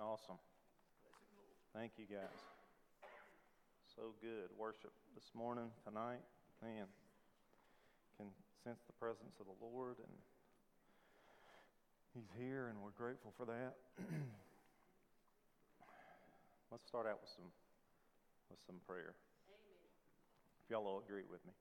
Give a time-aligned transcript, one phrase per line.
[0.00, 0.40] Awesome.
[1.76, 2.40] Thank you, guys.
[3.92, 4.48] So good.
[4.56, 6.24] Worship this morning, tonight.
[6.64, 6.88] Man,
[8.16, 8.32] can
[8.64, 10.16] sense the presence of the Lord, and
[12.16, 13.76] He's here, and we're grateful for that.
[16.72, 17.52] Let's start out with some
[18.48, 19.12] with some prayer.
[19.12, 19.84] Amen.
[20.64, 21.52] If y'all will agree with me.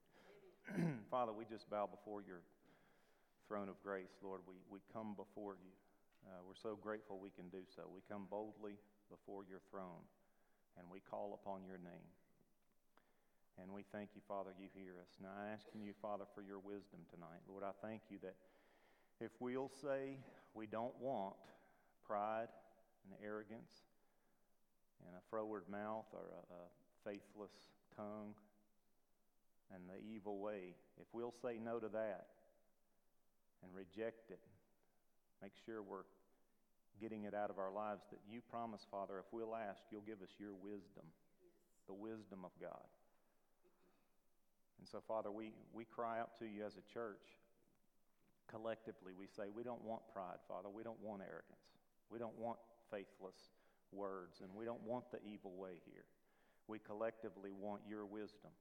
[1.11, 2.39] Father, we just bow before your
[3.51, 4.39] throne of grace, Lord.
[4.47, 5.75] We, we come before you.
[6.27, 7.83] Uh, we're so grateful we can do so.
[7.87, 8.77] We come boldly
[9.09, 10.03] before your throne
[10.77, 12.09] and we call upon your name.
[13.61, 15.11] And we thank you, Father, you hear us.
[15.21, 17.43] Now, I asking you, Father, for your wisdom tonight.
[17.47, 18.35] Lord, I thank you that
[19.19, 20.15] if we'll say
[20.53, 21.35] we don't want
[22.07, 22.47] pride
[23.03, 23.83] and arrogance
[25.05, 26.63] and a froward mouth or a, a
[27.03, 27.51] faithless
[27.95, 28.33] tongue
[29.73, 32.27] and the evil way, if we'll say no to that
[33.61, 34.39] and reject it,
[35.41, 36.07] make sure we're
[36.99, 40.21] getting it out of our lives, that you promise, Father, if we'll ask, you'll give
[40.21, 41.07] us your wisdom,
[41.87, 42.87] the wisdom of God.
[44.79, 47.23] And so, Father, we, we cry out to you as a church.
[48.47, 50.69] Collectively, we say, we don't want pride, Father.
[50.69, 51.67] We don't want arrogance.
[52.09, 52.57] We don't want
[52.91, 53.37] faithless
[53.91, 56.05] words, and we don't want the evil way here.
[56.67, 58.51] We collectively want your wisdom.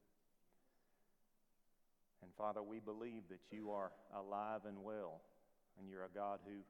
[2.23, 5.21] And Father, we believe that you are alive and well,
[5.79, 6.61] and you're a God who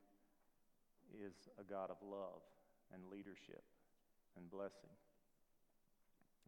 [1.16, 2.44] is a God of love
[2.92, 3.64] and leadership
[4.36, 4.92] and blessing.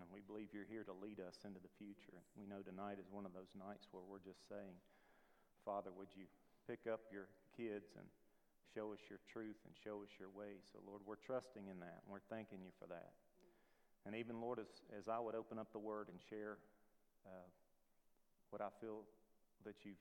[0.00, 2.16] And we believe you're here to lead us into the future.
[2.32, 4.80] We know tonight is one of those nights where we're just saying,
[5.60, 6.24] Father, would you
[6.64, 8.08] pick up your kids and
[8.72, 10.56] show us your truth and show us your way?
[10.72, 13.12] So, Lord, we're trusting in that, and we're thanking you for that.
[14.08, 16.56] And even, Lord, as, as I would open up the word and share
[17.28, 17.44] uh,
[18.48, 19.04] what I feel
[19.68, 20.00] that you've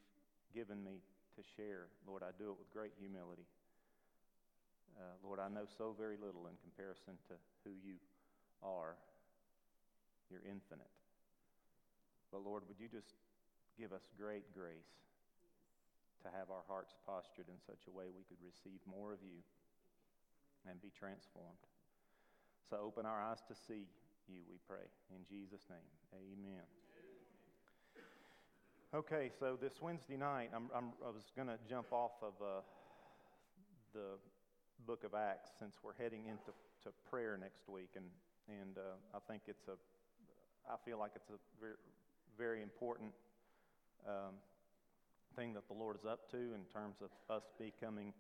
[0.55, 1.03] given me
[1.35, 3.43] to share, Lord, I do it with great humility.
[4.97, 7.99] Uh, Lord, I know so very little in comparison to who you
[8.63, 8.95] are.
[10.29, 10.93] You're infinite.
[12.31, 13.17] But Lord, would you just
[13.77, 14.93] give us great grace
[16.21, 19.41] to have our hearts postured in such a way we could receive more of you
[20.69, 21.65] and be transformed?
[22.69, 23.89] So open our eyes to see
[24.29, 24.85] you, we pray.
[25.09, 26.65] In Jesus' name, amen.
[28.93, 32.61] Okay, so this Wednesday night, I'm, I'm, i was going to jump off of uh,
[33.93, 34.17] the
[34.85, 36.51] book of Acts since we're heading into
[36.83, 38.05] to prayer next week, and
[38.47, 39.77] and uh, I think it's a,
[40.71, 41.75] I feel like it's a very,
[42.37, 43.11] very important
[44.07, 44.33] um,
[45.35, 48.13] thing that the Lord is up to in terms of us becoming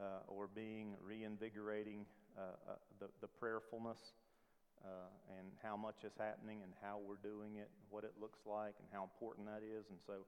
[0.00, 3.98] uh, or being reinvigorating uh, uh the the prayerfulness.
[4.84, 8.74] Uh, and how much is happening, and how we're doing it, what it looks like,
[8.78, 9.90] and how important that is.
[9.90, 10.22] And so,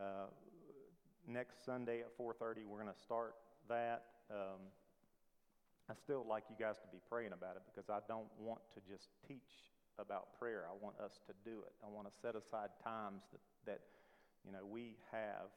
[0.00, 0.26] uh,
[1.28, 3.34] next Sunday at 4:30, we're going to start
[3.68, 4.04] that.
[4.30, 4.72] Um,
[5.90, 8.80] I still like you guys to be praying about it because I don't want to
[8.88, 9.68] just teach
[9.98, 10.64] about prayer.
[10.64, 11.72] I want us to do it.
[11.84, 13.80] I want to set aside times that, that
[14.44, 15.52] you know, we have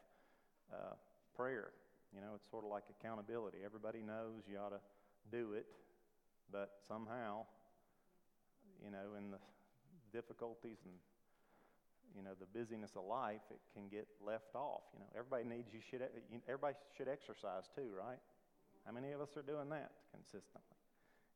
[0.72, 0.96] uh,
[1.36, 1.72] prayer.
[2.14, 3.60] You know, it's sort of like accountability.
[3.64, 4.84] Everybody knows you ought to
[5.32, 5.66] do it,
[6.52, 7.48] but somehow,
[8.84, 9.40] you know, in the
[10.12, 10.96] difficulties and
[12.16, 14.82] you know the busyness of life, it can get left off.
[14.94, 16.02] You know, everybody needs you should
[16.48, 18.20] everybody should exercise too, right?
[18.88, 20.80] How many of us are doing that consistently?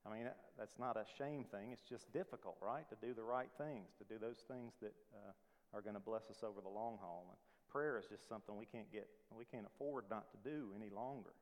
[0.07, 0.23] I mean,
[0.57, 1.75] that's not a shame thing.
[1.75, 2.88] It's just difficult, right?
[2.89, 6.31] To do the right things, to do those things that uh, are going to bless
[6.31, 7.28] us over the long haul.
[7.28, 7.38] And
[7.69, 9.07] prayer is just something we can't get,
[9.38, 11.35] we can't afford not to do any longer.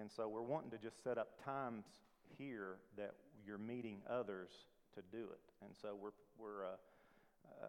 [0.00, 1.84] And so we're wanting to just set up times
[2.38, 3.12] here that
[3.46, 4.48] you're meeting others
[4.94, 5.44] to do it.
[5.62, 6.76] And so we're, we're uh,
[7.62, 7.66] uh,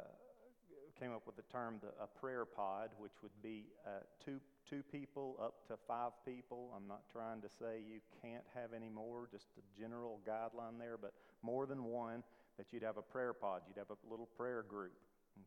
[1.00, 4.40] came up with the term the, a prayer pod, which would be uh, two,
[4.70, 6.74] two people up to five people.
[6.76, 10.98] I'm not trying to say you can't have any more, just a general guideline there,
[10.98, 12.24] but more than one,
[12.58, 13.62] that you'd have a prayer pod.
[13.68, 14.94] You'd have a little prayer group,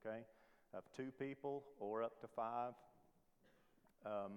[0.00, 0.20] okay,
[0.74, 2.72] of two people or up to five.
[4.04, 4.32] Um,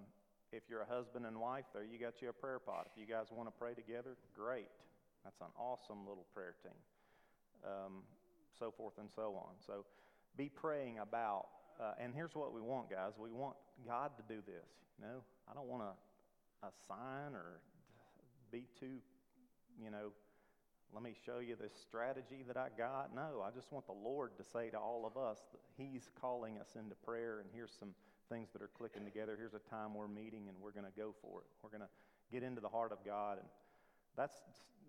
[0.52, 2.86] if you're a husband and wife, there you got you a prayer pod.
[2.92, 4.70] If you guys want to pray together, great.
[5.24, 6.72] That's an awesome little prayer team.
[7.64, 8.04] Um,
[8.58, 9.54] so forth and so on.
[9.66, 9.86] So
[10.38, 11.48] be praying about,
[11.80, 13.14] uh, and here's what we want, guys.
[13.18, 13.56] We want
[13.88, 14.68] God to do this.
[15.00, 17.62] You know, I don't want to assign or
[18.52, 19.00] be too,
[19.82, 20.12] you know,
[20.94, 23.16] let me show you this strategy that I got.
[23.16, 26.58] No, I just want the Lord to say to all of us that He's calling
[26.58, 27.94] us into prayer, and here's some
[28.28, 29.36] things that are clicking together.
[29.38, 31.48] Here's a time we're meeting, and we're going to go for it.
[31.62, 33.48] We're going to get into the heart of God, and
[34.18, 34.36] that's,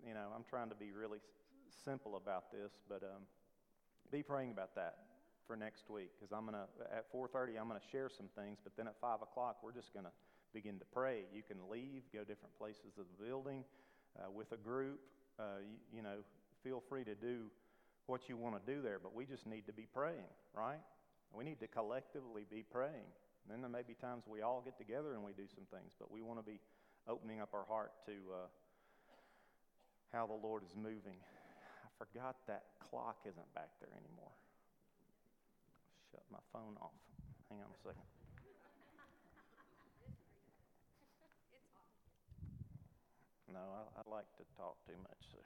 [0.05, 1.19] you know, I'm trying to be really
[1.85, 3.21] simple about this, but um,
[4.11, 4.95] be praying about that
[5.47, 8.59] for next week because I'm going to, at 4.30, I'm going to share some things,
[8.63, 10.11] but then at 5 o'clock, we're just going to
[10.53, 11.23] begin to pray.
[11.33, 13.63] You can leave, go different places of the building.
[14.19, 14.99] uh, with a group,
[15.39, 16.19] uh, you, you know,
[16.63, 17.45] feel free to do
[18.07, 20.81] what you want to do there, but we just need to be praying, right?
[21.33, 23.07] We need to collectively be praying.
[23.43, 25.93] And then there may be times we all get together and we do some things,
[25.97, 26.59] but we want to be
[27.07, 28.47] opening up our heart to uh,
[30.11, 31.17] how the Lord is moving.
[31.85, 34.31] I forgot that clock isn't back there anymore.
[36.11, 36.91] Shut my phone off.
[37.49, 38.03] Hang on a second.
[43.51, 45.27] No, I, I like to talk too much.
[45.29, 45.37] So.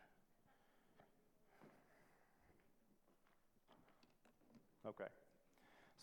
[4.90, 5.10] Okay.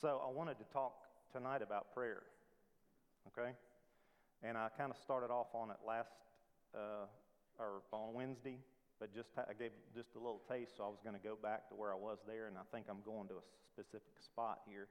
[0.00, 0.94] So I wanted to talk
[1.32, 2.22] tonight about prayer.
[3.28, 3.52] Okay?
[4.42, 6.10] And I kind of started off on it last,
[6.74, 7.06] uh,
[7.60, 8.58] or on Wednesday,
[9.02, 11.68] but just I gave just a little taste, so I was going to go back
[11.70, 14.86] to where I was there, and I think I'm going to a specific spot here.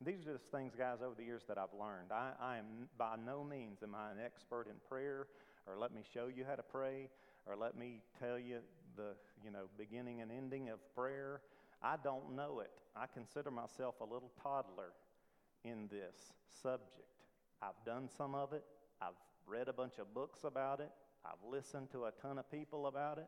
[0.00, 2.12] These are just things, guys, over the years that I've learned.
[2.12, 5.26] I, I am by no means am I an expert in prayer,
[5.66, 7.08] or let me show you how to pray,
[7.44, 8.58] or let me tell you
[8.96, 11.40] the you know beginning and ending of prayer.
[11.82, 12.70] I don't know it.
[12.94, 14.94] I consider myself a little toddler
[15.64, 16.14] in this
[16.62, 17.18] subject.
[17.60, 18.62] I've done some of it.
[19.02, 20.92] I've read a bunch of books about it.
[21.24, 23.26] I've listened to a ton of people about it.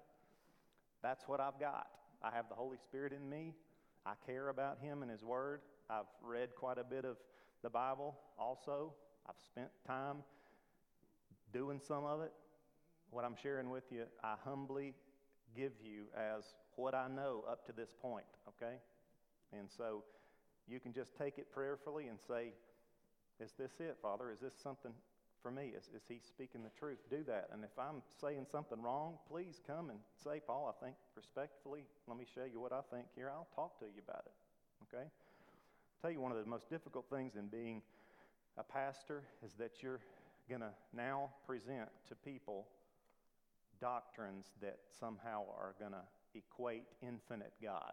[1.03, 1.87] That's what I've got.
[2.23, 3.55] I have the Holy Spirit in me.
[4.05, 5.61] I care about Him and His Word.
[5.91, 7.17] I've read quite a bit of
[7.63, 8.93] the Bible also.
[9.29, 10.17] I've spent time
[11.53, 12.33] doing some of it.
[13.11, 14.95] What I'm sharing with you, I humbly
[15.57, 16.45] give you as
[16.77, 18.77] what I know up to this point, okay?
[19.53, 20.05] And so
[20.69, 22.53] you can just take it prayerfully and say,
[23.41, 24.31] Is this it, Father?
[24.31, 24.93] Is this something
[25.43, 25.73] for me?
[25.77, 26.99] Is, is He speaking the truth?
[27.11, 27.51] Do that.
[27.53, 32.19] And if I'm saying something wrong, please come and say, Paul, I think respectfully, let
[32.19, 33.31] me show you what I think here.
[33.31, 35.05] I'll talk to you about it, okay?
[35.05, 37.83] I'll tell you one of the most difficult things in being
[38.57, 40.01] a pastor is that you're
[40.49, 42.67] going to now present to people
[43.81, 46.03] doctrines that somehow are going to
[46.35, 47.93] equate infinite God.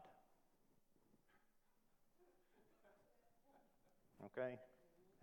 [4.25, 4.57] Okay?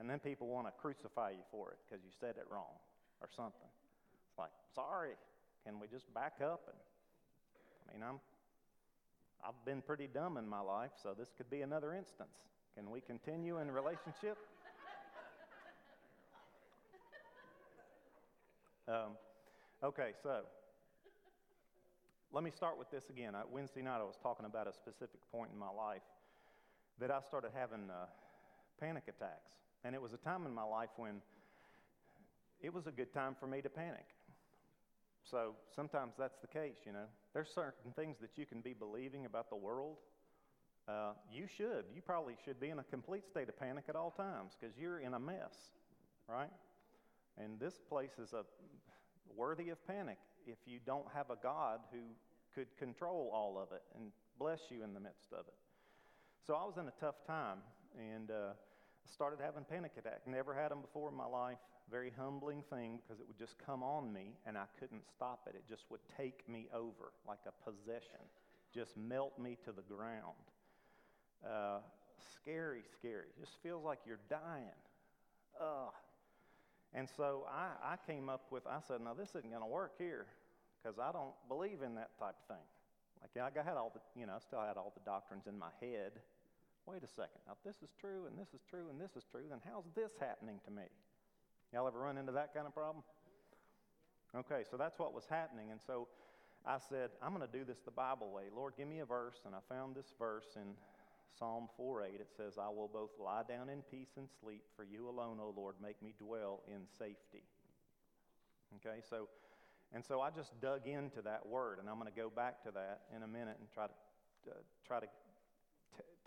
[0.02, 2.75] And then people want to crucify you for it because you said it wrong
[3.20, 3.70] or something.
[4.26, 5.14] It's like, sorry,
[5.64, 6.66] can we just back up?
[6.66, 6.76] And
[7.87, 8.19] I mean, I'm,
[9.46, 12.34] I've been pretty dumb in my life, so this could be another instance.
[12.76, 14.38] Can we continue in relationship?
[18.88, 19.14] um,
[19.84, 20.40] okay, so
[22.32, 23.37] let me start with this again.
[23.37, 26.02] I, Wednesday night, I was talking about a specific point in my life
[26.98, 28.06] that I started having uh,
[28.81, 29.52] panic attacks.
[29.84, 31.20] And it was a time in my life when
[32.61, 34.06] it was a good time for me to panic.
[35.29, 37.06] So sometimes that's the case, you know.
[37.34, 39.96] There's certain things that you can be believing about the world.
[40.88, 41.84] Uh, you should.
[41.94, 45.00] You probably should be in a complete state of panic at all times because you're
[45.00, 45.55] in a mess,
[46.29, 46.50] right?
[47.38, 48.44] And this place is a
[49.37, 52.00] worthy of panic if you don't have a God who
[52.55, 55.55] could control all of it and bless you in the midst of it.
[56.46, 57.58] So I was in a tough time
[57.96, 58.52] and uh,
[59.10, 60.26] started having panic attacks.
[60.26, 61.58] Never had them before in my life.
[61.90, 65.54] Very humbling thing because it would just come on me and I couldn't stop it.
[65.54, 68.22] It just would take me over like a possession,
[68.75, 70.38] just melt me to the ground.
[71.44, 71.78] Uh,
[72.40, 73.28] scary, scary.
[73.38, 74.78] Just feels like you're dying.
[75.60, 75.93] Ugh.
[76.94, 79.93] And so I, I came up with, I said, now this isn't going to work
[79.98, 80.26] here
[80.82, 82.67] because I don't believe in that type of thing.
[83.22, 85.70] Like, I had all the, you know, I still had all the doctrines in my
[85.81, 86.12] head.
[86.86, 87.39] Wait a second.
[87.46, 90.12] Now, this is true, and this is true, and this is true, then how's this
[90.19, 90.82] happening to me?
[91.72, 93.05] Y'all ever run into that kind of problem?
[94.34, 95.70] Okay, so that's what was happening.
[95.70, 96.08] And so
[96.67, 98.44] I said, I'm going to do this the Bible way.
[98.55, 99.41] Lord, give me a verse.
[99.46, 100.74] And I found this verse in
[101.39, 105.08] Psalm 4:8, it says, I will both lie down in peace and sleep, for you
[105.08, 107.43] alone, O Lord, make me dwell in safety.
[108.77, 109.29] Okay, so,
[109.94, 112.70] and so I just dug into that word, and I'm going to go back to
[112.72, 113.93] that in a minute and try to,
[114.51, 114.55] uh,
[114.86, 115.06] try to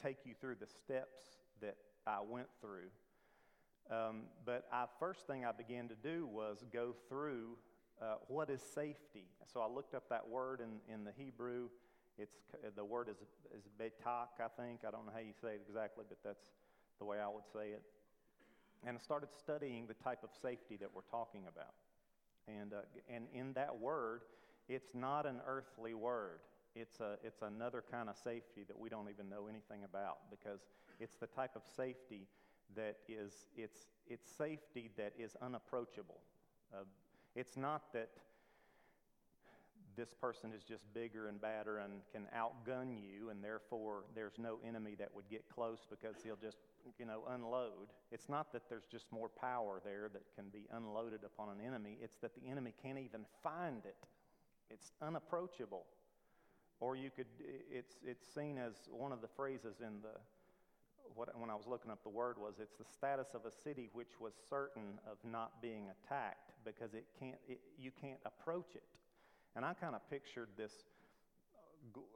[0.06, 1.24] take you through the steps
[1.62, 2.90] that I went through.
[3.90, 7.58] Um, but I, first thing I began to do was go through
[8.02, 9.26] uh, what is safety.
[9.52, 11.70] So I looked up that word in, in the Hebrew
[12.18, 12.38] it's,
[12.76, 13.18] the word is,
[13.58, 14.82] is betak, I think.
[14.88, 16.46] I don't know how you say it exactly, but that's
[17.00, 17.84] the way I would say it.
[18.86, 21.74] And I started studying the type of safety that we're talking about.
[22.48, 24.22] And, uh, and in that word,
[24.70, 26.40] it's not an earthly word.
[26.76, 30.60] It's, a, it's another kind of safety that we don't even know anything about because
[31.00, 32.28] it's the type of safety
[32.76, 36.20] that is, it's, it's safety that is unapproachable.
[36.74, 36.84] Uh,
[37.36, 38.10] it's not that
[39.96, 44.58] this person is just bigger and badder and can outgun you, and therefore there's no
[44.68, 46.58] enemy that would get close because he'll just,
[47.00, 47.94] you know, unload.
[48.12, 51.98] It's not that there's just more power there that can be unloaded upon an enemy,
[52.02, 53.96] it's that the enemy can't even find it.
[54.70, 55.86] it's unapproachable.
[56.86, 60.14] Or you could, it's, it's seen as one of the phrases in the,
[61.16, 63.90] what, when I was looking up the word was, it's the status of a city
[63.94, 68.84] which was certain of not being attacked because it can't, it, you can't approach it.
[69.56, 70.74] And I kind of pictured this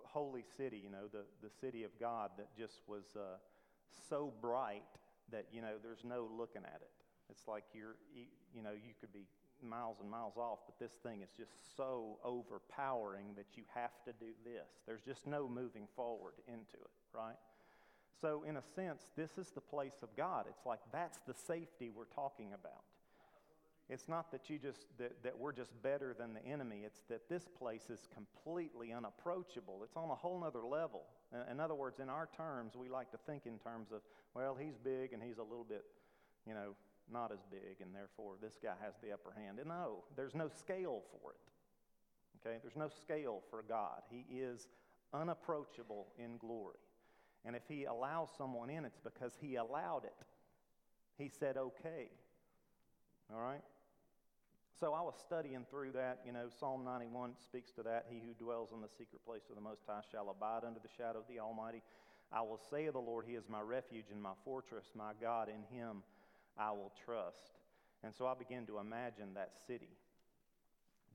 [0.05, 3.37] holy city, you know, the, the city of God that just was uh,
[4.07, 4.83] so bright
[5.31, 6.91] that, you know, there's no looking at it.
[7.31, 7.95] It's like you're,
[8.53, 9.25] you know, you could be
[9.67, 14.13] miles and miles off, but this thing is just so overpowering that you have to
[14.19, 14.67] do this.
[14.85, 17.35] There's just no moving forward into it, right?
[18.21, 20.45] So, in a sense, this is the place of God.
[20.49, 22.83] It's like that's the safety we're talking about.
[23.89, 26.81] It's not that you just that, that we're just better than the enemy.
[26.85, 29.81] It's that this place is completely unapproachable.
[29.83, 31.05] It's on a whole nother level.
[31.49, 34.01] In other words, in our terms, we like to think in terms of,
[34.35, 35.85] well, he's big and he's a little bit,
[36.45, 36.75] you know,
[37.11, 39.59] not as big, and therefore this guy has the upper hand.
[39.59, 41.39] And no, there's no scale for it.
[42.39, 42.57] Okay?
[42.61, 44.01] There's no scale for God.
[44.09, 44.67] He is
[45.13, 46.79] unapproachable in glory.
[47.45, 50.15] And if he allows someone in, it's because he allowed it.
[51.17, 52.09] He said, okay.
[53.33, 53.61] All right?
[54.79, 56.19] So I was studying through that.
[56.25, 58.05] You know, Psalm 91 speaks to that.
[58.09, 60.89] He who dwells in the secret place of the Most High shall abide under the
[60.97, 61.81] shadow of the Almighty.
[62.31, 65.49] I will say of the Lord, He is my refuge and my fortress, my God.
[65.49, 66.03] In Him
[66.59, 67.55] I will trust.
[68.03, 69.97] And so I began to imagine that city,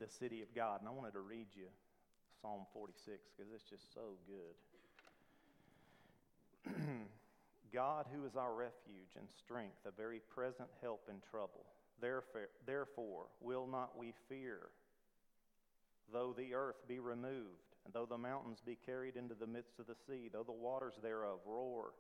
[0.01, 0.81] the city of God.
[0.81, 1.67] And I wanted to read you
[2.41, 4.57] Psalm 46 because it's just so good.
[7.73, 11.67] God, who is our refuge and strength, a very present help in trouble.
[12.01, 14.59] Therefore, will not we fear,
[16.13, 19.87] though the earth be removed, and though the mountains be carried into the midst of
[19.87, 21.93] the sea, though the waters thereof roar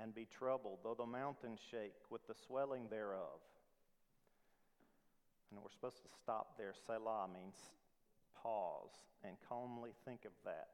[0.00, 3.40] and be troubled, though the mountains shake with the swelling thereof.
[5.50, 6.72] And we're supposed to stop there.
[6.86, 7.56] Selah means
[8.42, 10.68] pause and calmly think of that.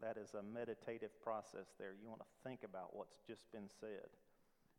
[0.00, 1.94] That is a meditative process there.
[2.00, 4.08] You want to think about what's just been said.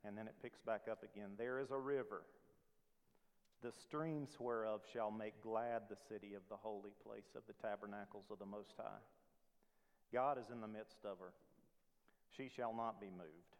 [0.05, 1.31] And then it picks back up again.
[1.37, 2.23] There is a river
[3.63, 8.25] the streams whereof shall make glad the city of the holy place of the tabernacles
[8.29, 9.03] of the Most High.
[10.11, 11.31] God is in the midst of her.
[12.35, 13.52] She shall not be moved.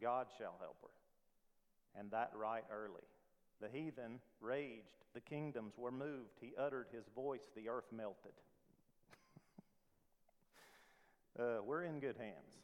[0.00, 2.00] God shall help her.
[2.00, 3.02] And that right early.
[3.60, 6.38] The heathen raged, the kingdoms were moved.
[6.40, 8.32] He uttered his voice, the earth melted.
[11.38, 12.58] uh, we're in good hands.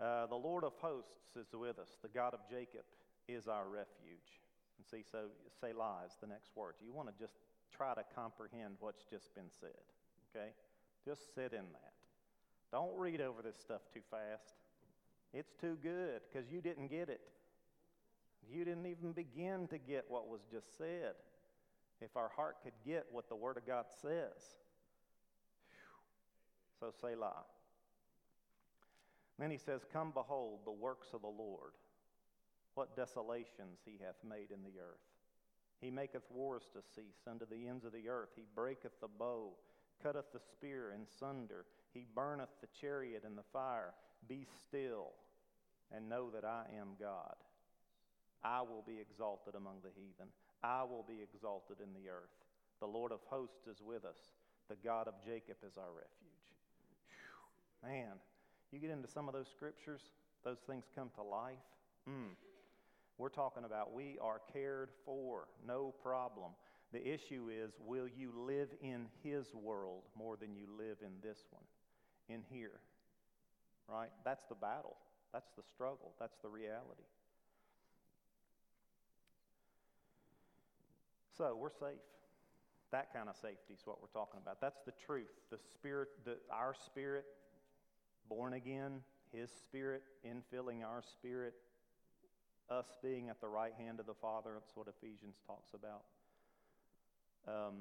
[0.00, 2.84] Uh, the Lord of hosts is with us, the God of Jacob
[3.26, 4.38] is our refuge.
[4.78, 5.26] And see, so
[5.60, 6.74] Selah is the next word.
[6.80, 7.34] You want to just
[7.74, 9.82] try to comprehend what's just been said,
[10.30, 10.50] okay?
[11.04, 11.97] Just sit in that.
[12.70, 14.54] Don't read over this stuff too fast.
[15.32, 17.20] It's too good because you didn't get it.
[18.50, 21.14] You didn't even begin to get what was just said.
[22.00, 24.56] If our heart could get what the Word of God says.
[26.78, 27.44] So Selah.
[29.38, 31.72] Then he says, Come behold the works of the Lord
[32.78, 35.02] what desolations he hath made in the earth.
[35.80, 38.28] He maketh wars to cease unto the ends of the earth.
[38.36, 39.50] He breaketh the bow,
[40.00, 41.64] cutteth the spear in sunder.
[41.92, 43.94] He burneth the chariot in the fire.
[44.28, 45.12] Be still
[45.94, 47.36] and know that I am God.
[48.44, 50.28] I will be exalted among the heathen.
[50.62, 52.34] I will be exalted in the earth.
[52.80, 54.18] The Lord of hosts is with us.
[54.68, 56.54] The God of Jacob is our refuge.
[57.82, 57.90] Whew.
[57.90, 58.12] Man,
[58.70, 60.02] you get into some of those scriptures,
[60.44, 61.56] those things come to life.
[62.08, 62.36] Mm.
[63.16, 66.52] We're talking about we are cared for, no problem.
[66.92, 71.38] The issue is will you live in His world more than you live in this
[71.50, 71.64] one,
[72.28, 72.80] in here?
[73.88, 74.10] Right?
[74.24, 74.96] That's the battle.
[75.32, 76.12] That's the struggle.
[76.18, 77.08] That's the reality.
[81.36, 82.02] So we're safe.
[82.90, 84.60] That kind of safety is what we're talking about.
[84.60, 85.30] That's the truth.
[85.50, 87.26] The spirit, the, our spirit,
[88.28, 89.00] born again,
[89.32, 91.54] His spirit infilling our spirit,
[92.70, 94.50] us being at the right hand of the Father.
[94.54, 96.02] That's what Ephesians talks about.
[97.46, 97.74] Um,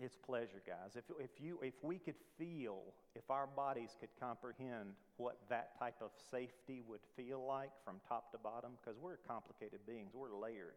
[0.00, 0.96] it's pleasure, guys.
[0.96, 2.78] If, if, you, if we could feel,
[3.14, 8.32] if our bodies could comprehend what that type of safety would feel like from top
[8.32, 10.74] to bottom, because we're complicated beings, we're layered,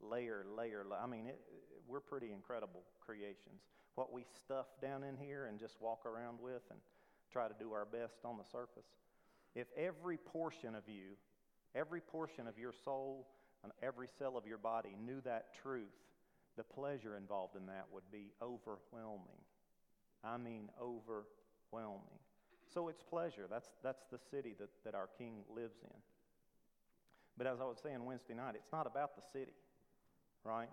[0.00, 0.84] layer, layer.
[1.00, 1.40] I mean, it,
[1.88, 3.62] we're pretty incredible creations.
[3.94, 6.78] What we stuff down in here and just walk around with and
[7.32, 8.86] try to do our best on the surface.
[9.54, 11.16] If every portion of you
[11.76, 13.28] every portion of your soul
[13.62, 15.92] and every cell of your body knew that truth,
[16.56, 19.42] the pleasure involved in that would be overwhelming.
[20.24, 22.18] I mean, overwhelming.
[22.72, 23.46] So it's pleasure.
[23.50, 25.96] That's, that's the city that, that our King lives in.
[27.38, 29.52] But as I was saying Wednesday night, it's not about the city,
[30.42, 30.70] right?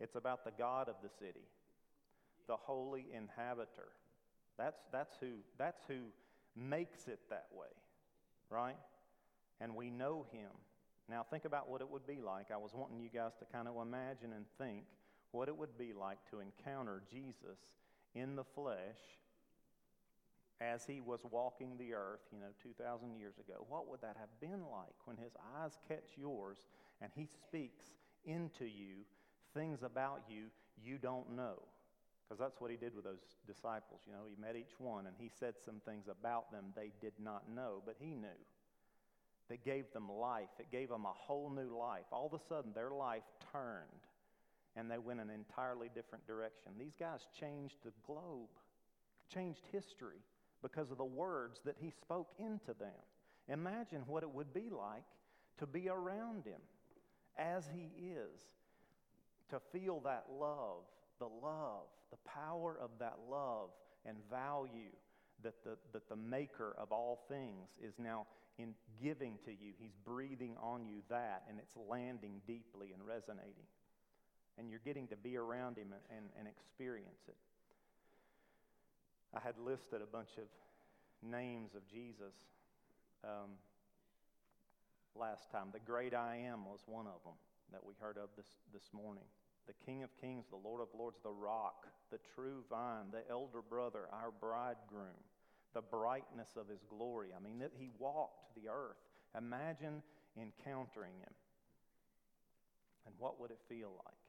[0.00, 1.44] It's about the God of the city,
[2.46, 3.90] the holy inhabitor.
[4.56, 5.98] That's, that's, who, that's who
[6.56, 7.68] makes it that way,
[8.48, 8.76] right?
[9.60, 10.50] And we know him.
[11.10, 12.50] Now, think about what it would be like.
[12.52, 14.84] I was wanting you guys to kind of imagine and think
[15.32, 17.58] what it would be like to encounter Jesus
[18.14, 18.98] in the flesh
[20.60, 23.64] as he was walking the earth, you know, 2,000 years ago.
[23.68, 26.58] What would that have been like when his eyes catch yours
[27.00, 27.84] and he speaks
[28.24, 29.04] into you
[29.54, 30.46] things about you
[30.82, 31.62] you don't know?
[32.28, 34.00] Because that's what he did with those disciples.
[34.06, 37.14] You know, he met each one and he said some things about them they did
[37.22, 38.28] not know, but he knew.
[39.48, 42.04] That gave them life, it gave them a whole new life.
[42.12, 43.97] All of a sudden, their life turned
[44.76, 46.72] and they went an entirely different direction.
[46.78, 48.48] These guys changed the globe,
[49.32, 50.20] changed history
[50.62, 52.90] because of the words that he spoke into them.
[53.48, 55.04] Imagine what it would be like
[55.58, 56.60] to be around him
[57.36, 58.40] as he is,
[59.50, 60.82] to feel that love,
[61.18, 63.70] the love, the power of that love
[64.04, 64.92] and value
[65.42, 68.26] that the, that the maker of all things is now
[68.58, 69.72] in giving to you.
[69.78, 73.66] He's breathing on you that, and it's landing deeply and resonating.
[74.58, 77.36] And you're getting to be around him and, and, experience it.
[79.34, 80.44] I had listed a bunch of
[81.22, 82.34] names of Jesus
[83.22, 83.50] um,
[85.14, 85.68] last time.
[85.72, 87.38] The great I am was one of them
[87.72, 89.24] that we heard of this, this morning.
[89.66, 93.60] The King of Kings, the Lord of Lords, the rock, the true vine, the elder
[93.60, 95.20] brother, our bridegroom,
[95.74, 97.28] the brightness of his glory.
[97.36, 98.96] I mean, that he walked the earth.
[99.36, 100.02] Imagine
[100.36, 101.34] encountering him.
[103.06, 104.27] And what would it feel like?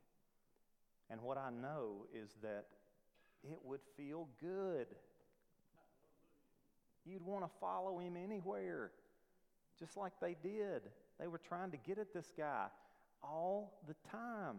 [1.09, 2.65] And what I know is that
[3.43, 4.87] it would feel good.
[7.05, 8.91] You'd want to follow him anywhere,
[9.79, 10.83] just like they did.
[11.19, 12.67] They were trying to get at this guy
[13.23, 14.57] all the time.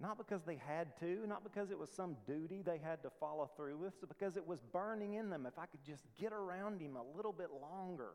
[0.00, 3.50] Not because they had to, not because it was some duty they had to follow
[3.54, 5.44] through with, but because it was burning in them.
[5.46, 8.12] If I could just get around him a little bit longer.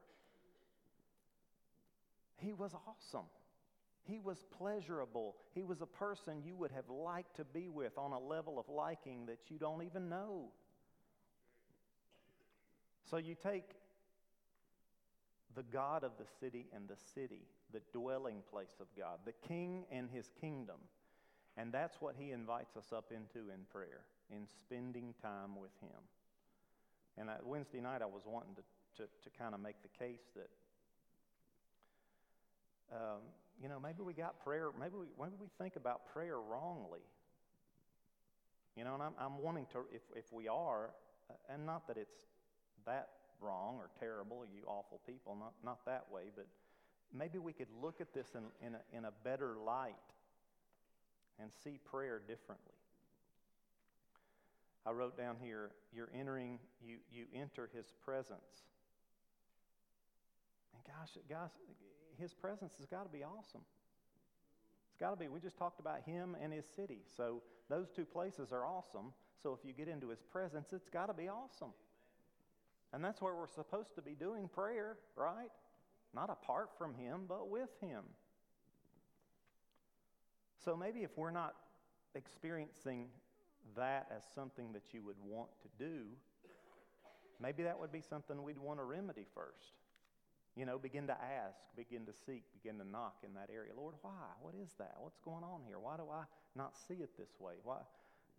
[2.37, 3.27] He was awesome.
[4.07, 5.35] He was pleasurable.
[5.53, 8.69] He was a person you would have liked to be with on a level of
[8.69, 10.49] liking that you don't even know.
[13.09, 13.71] So you take
[15.55, 19.85] the God of the city and the city, the dwelling place of God, the king
[19.91, 20.77] and his kingdom.
[21.57, 26.01] And that's what he invites us up into in prayer, in spending time with him.
[27.17, 30.49] And Wednesday night, I was wanting to, to, to kind of make the case that
[32.91, 33.21] um,
[33.61, 37.01] you know, maybe we got prayer, maybe we, maybe we think about prayer wrongly.
[38.75, 40.91] You know, and I'm, I'm wanting to, if, if we are,
[41.29, 42.15] uh, and not that it's
[42.85, 46.47] that wrong or terrible, you awful people, not, not that way, but
[47.17, 49.95] maybe we could look at this in, in, a, in a better light
[51.39, 52.73] and see prayer differently.
[54.85, 58.63] I wrote down here, you're entering, you, you enter his presence.
[60.73, 61.49] And gosh, guys,
[62.19, 63.61] his presence has got to be awesome.
[64.89, 65.27] It's got to be.
[65.27, 66.99] We just talked about him and his city.
[67.17, 69.13] So those two places are awesome.
[69.41, 71.73] So if you get into his presence, it's got to be awesome.
[72.93, 75.51] And that's where we're supposed to be doing prayer, right?
[76.13, 78.03] Not apart from him, but with him.
[80.63, 81.55] So maybe if we're not
[82.15, 83.07] experiencing
[83.75, 86.05] that as something that you would want to do,
[87.41, 89.73] maybe that would be something we'd want to remedy first.
[90.55, 93.73] You know, begin to ask, begin to seek, begin to knock in that area.
[93.75, 94.31] Lord, why?
[94.41, 94.95] What is that?
[94.99, 95.79] What's going on here?
[95.79, 96.23] Why do I
[96.55, 97.55] not see it this way?
[97.63, 97.77] Why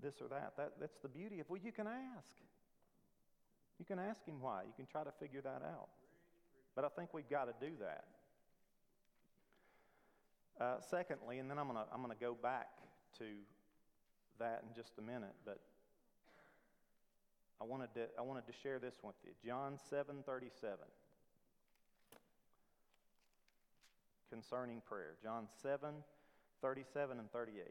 [0.03, 0.55] this or that?
[0.57, 2.37] that that's the beauty of, well, you can ask.
[3.79, 4.63] You can ask him why.
[4.67, 5.89] You can try to figure that out.
[6.75, 8.05] But I think we've got to do that.
[10.59, 12.69] Uh, secondly, and then I'm going to I'm going to go back
[13.19, 13.25] to
[14.39, 15.61] that in just a minute, but
[17.61, 19.33] I wanted to, I wanted to share this with you.
[19.45, 20.79] John 7 37.
[24.31, 25.17] Concerning prayer.
[25.23, 25.91] John 7,
[26.61, 27.65] 37 and 38.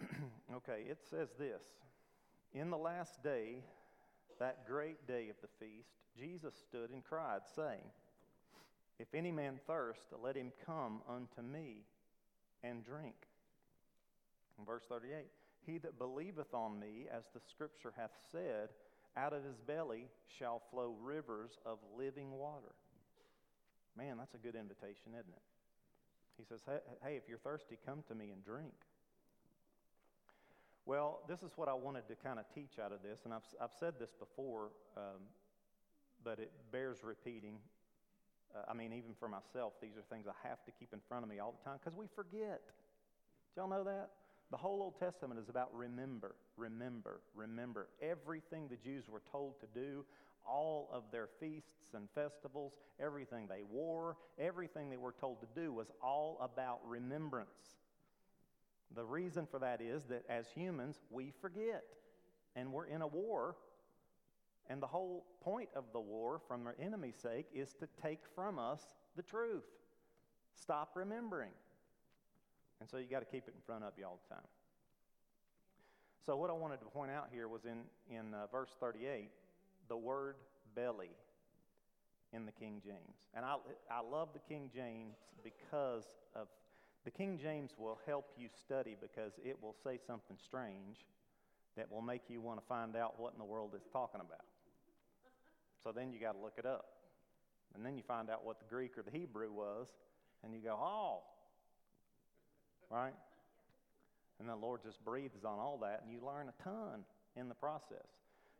[0.56, 1.62] okay, it says this
[2.52, 3.62] In the last day,
[4.38, 7.84] that great day of the feast, Jesus stood and cried, saying,
[8.98, 11.84] If any man thirst, let him come unto me
[12.62, 13.27] and drink.
[14.66, 15.26] Verse 38,
[15.66, 18.70] he that believeth on me, as the scripture hath said,
[19.16, 20.06] out of his belly
[20.38, 22.74] shall flow rivers of living water.
[23.96, 25.42] Man, that's a good invitation, isn't it?
[26.38, 26.60] He says,
[27.02, 28.72] hey, if you're thirsty, come to me and drink.
[30.86, 33.42] Well, this is what I wanted to kind of teach out of this, and I've,
[33.60, 35.20] I've said this before, um,
[36.24, 37.58] but it bears repeating.
[38.54, 41.24] Uh, I mean, even for myself, these are things I have to keep in front
[41.24, 42.62] of me all the time because we forget.
[43.56, 44.10] Y'all know that?
[44.50, 47.88] The whole Old Testament is about remember, remember, remember.
[48.00, 50.04] Everything the Jews were told to do,
[50.46, 55.72] all of their feasts and festivals, everything they wore, everything they were told to do
[55.72, 57.76] was all about remembrance.
[58.94, 61.84] The reason for that is that as humans, we forget.
[62.56, 63.56] And we're in a war.
[64.70, 68.58] And the whole point of the war, from our enemy's sake, is to take from
[68.58, 68.82] us
[69.16, 69.64] the truth.
[70.54, 71.50] Stop remembering.
[72.80, 74.46] And so you got to keep it in front of you all the time.
[76.24, 79.30] So, what I wanted to point out here was in, in uh, verse 38,
[79.88, 80.36] the word
[80.74, 81.10] belly
[82.32, 83.16] in the King James.
[83.34, 83.56] And I,
[83.90, 86.04] I love the King James because
[86.36, 86.48] of
[87.04, 91.06] the King James will help you study because it will say something strange
[91.76, 94.44] that will make you want to find out what in the world it's talking about.
[95.82, 96.86] So then you got to look it up.
[97.74, 99.86] And then you find out what the Greek or the Hebrew was,
[100.42, 101.22] and you go, oh,
[102.90, 103.14] right?
[104.40, 107.04] And the Lord just breathes on all that, and you learn a ton
[107.36, 108.06] in the process.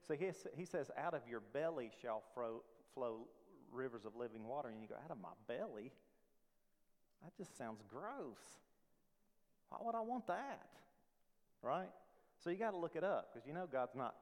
[0.07, 2.63] So he, he says, Out of your belly shall flow,
[2.95, 3.27] flow
[3.71, 4.69] rivers of living water.
[4.69, 5.93] And you go, Out of my belly?
[7.23, 8.39] That just sounds gross.
[9.69, 10.69] Why would I want that?
[11.63, 11.91] Right?
[12.43, 14.15] So you got to look it up because you know God's not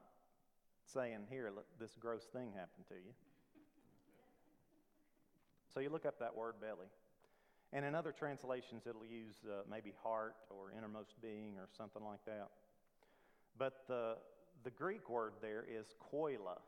[0.85, 3.13] saying, Here, let this gross thing happen to you.
[5.73, 6.87] So you look up that word belly.
[7.73, 12.23] And in other translations, it'll use uh, maybe heart or innermost being or something like
[12.25, 12.47] that.
[13.57, 14.15] But the,
[14.63, 16.59] the Greek word there is koila.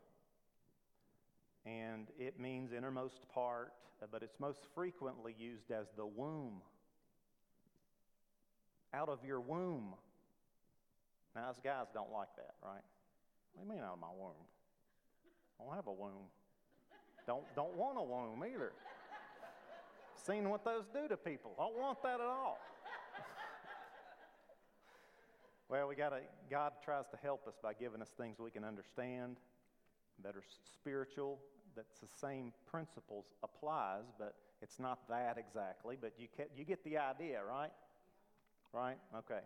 [1.65, 3.73] And it means innermost part,
[4.11, 6.61] but it's most frequently used as the womb.
[8.93, 9.93] Out of your womb.
[11.35, 12.81] Now, us guys don't like that, right?
[13.53, 14.33] What do you mean out of my womb?
[15.59, 16.27] I don't have a womb.
[17.27, 18.71] Don't, don't want a womb either.
[20.25, 21.55] Seen what those do to people.
[21.59, 22.57] I don't want that at all.
[25.69, 28.63] well, we got to, God tries to help us by giving us things we can
[28.63, 29.37] understand
[30.23, 31.39] that are spiritual,
[31.75, 36.83] that's the same principles applies, but it's not that exactly, but you, can, you get
[36.83, 37.71] the idea, right?
[38.73, 38.97] Right?
[39.17, 39.39] Okay.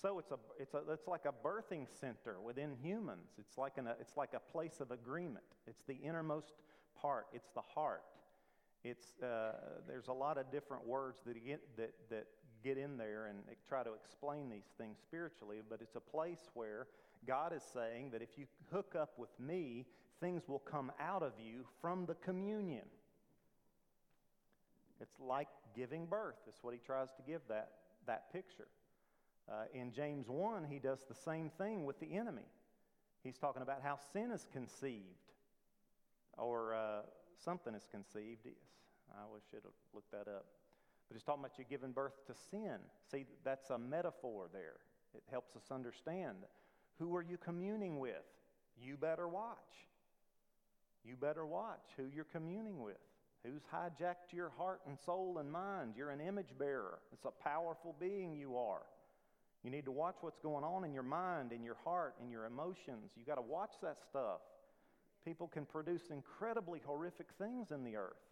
[0.00, 3.30] So it's, a, it's, a, it's like a birthing center within humans.
[3.38, 5.44] It's like, an, it's like a place of agreement.
[5.66, 6.52] It's the innermost
[7.00, 7.26] part.
[7.32, 8.02] It's the heart.
[8.82, 9.52] It's, uh,
[9.86, 12.26] there's a lot of different words that get, that, that
[12.64, 13.38] get in there and
[13.68, 16.86] try to explain these things spiritually, but it's a place where
[17.26, 19.86] God is saying that if you hook up with me,
[20.20, 22.86] things will come out of you from the communion.
[25.00, 26.36] It's like giving birth.
[26.46, 27.70] That's what he tries to give that,
[28.06, 28.68] that picture.
[29.50, 32.46] Uh, in James 1, he does the same thing with the enemy.
[33.24, 35.04] He's talking about how sin is conceived,
[36.38, 37.02] or uh,
[37.44, 38.46] something is conceived.
[39.12, 40.46] I wish I'd have looked that up.
[41.08, 42.78] But he's talking about you giving birth to sin.
[43.10, 44.76] See, that's a metaphor there.
[45.14, 46.36] It helps us understand
[46.98, 48.22] who are you communing with?
[48.80, 49.56] You better watch.
[51.04, 52.98] You better watch who you're communing with.
[53.44, 55.94] Who's hijacked your heart and soul and mind?
[55.96, 56.98] You're an image bearer.
[57.12, 58.82] It's a powerful being you are.
[59.64, 62.44] You need to watch what's going on in your mind, in your heart, in your
[62.44, 63.12] emotions.
[63.16, 64.40] You got to watch that stuff.
[65.24, 68.22] People can produce incredibly horrific things in the earth,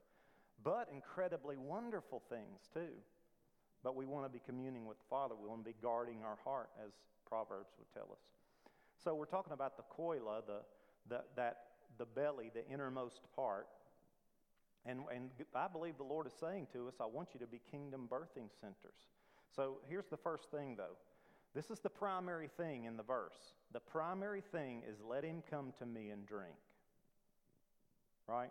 [0.64, 2.92] but incredibly wonderful things too.
[3.84, 5.34] But we want to be communing with the Father.
[5.40, 6.92] We want to be guarding our heart, as
[7.28, 8.22] Proverbs would tell us.
[9.02, 10.60] So we're talking about the koila, the,
[11.08, 11.58] the, that
[11.98, 13.68] the belly, the innermost part.
[14.86, 17.60] And, and I believe the Lord is saying to us, I want you to be
[17.70, 19.06] kingdom birthing centers.
[19.54, 20.96] So here's the first thing, though.
[21.54, 23.54] This is the primary thing in the verse.
[23.72, 26.54] The primary thing is let him come to me and drink.
[28.28, 28.50] Right?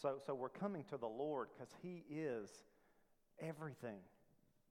[0.00, 2.50] So, so we're coming to the Lord because he is
[3.40, 4.00] everything.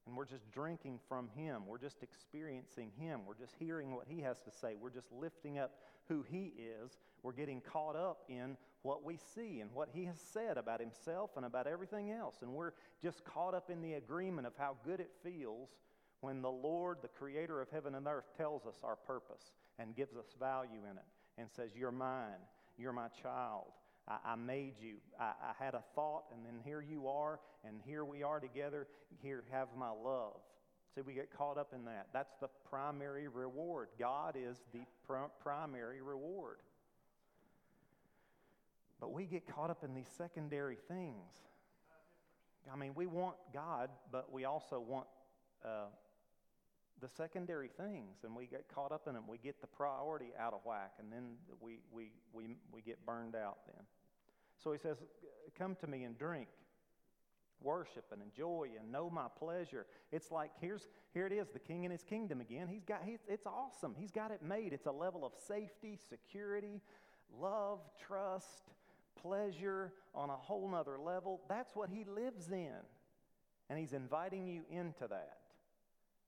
[0.06, 1.62] And we're just drinking from Him.
[1.66, 3.20] We're just experiencing Him.
[3.26, 4.74] We're just hearing what He has to say.
[4.80, 5.72] We're just lifting up
[6.08, 6.96] who He is.
[7.22, 11.30] We're getting caught up in what we see and what He has said about Himself
[11.36, 12.36] and about everything else.
[12.42, 15.70] And we're just caught up in the agreement of how good it feels
[16.20, 20.16] when the Lord, the Creator of heaven and earth, tells us our purpose and gives
[20.16, 21.04] us value in it
[21.36, 22.38] and says, You're mine.
[22.78, 23.66] You're my child.
[24.08, 24.96] I, I made you.
[25.20, 28.86] I, I had a thought, and then here you are, and here we are together.
[29.22, 30.36] Here, have my love.
[30.94, 32.08] See, we get caught up in that.
[32.12, 33.88] That's the primary reward.
[33.98, 36.56] God is the pr- primary reward.
[39.00, 41.32] But we get caught up in these secondary things.
[42.72, 45.06] I mean, we want God, but we also want
[45.64, 45.86] uh,
[47.00, 49.24] the secondary things and we get caught up in them.
[49.28, 53.36] We get the priority out of whack and then we, we, we, we get burned
[53.36, 53.84] out then.
[54.62, 54.98] So he says,
[55.58, 56.48] Come to me and drink,
[57.62, 59.86] worship and enjoy and know my pleasure.
[60.12, 62.68] It's like here's here it is, the king in his kingdom again.
[62.68, 63.94] He's got he's, it's awesome.
[63.98, 64.72] He's got it made.
[64.72, 66.82] It's a level of safety, security,
[67.40, 68.70] love, trust,
[69.20, 71.40] pleasure on a whole nother level.
[71.48, 72.72] That's what he lives in.
[73.68, 75.38] And he's inviting you into that.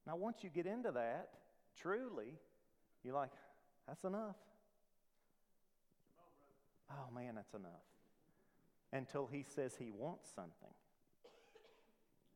[0.09, 1.29] Now, once you get into that,
[1.79, 2.39] truly,
[3.05, 3.31] you're like,
[3.87, 4.37] that's enough.
[6.91, 7.71] Oh man, that's enough.
[8.91, 10.73] Until he says he wants something.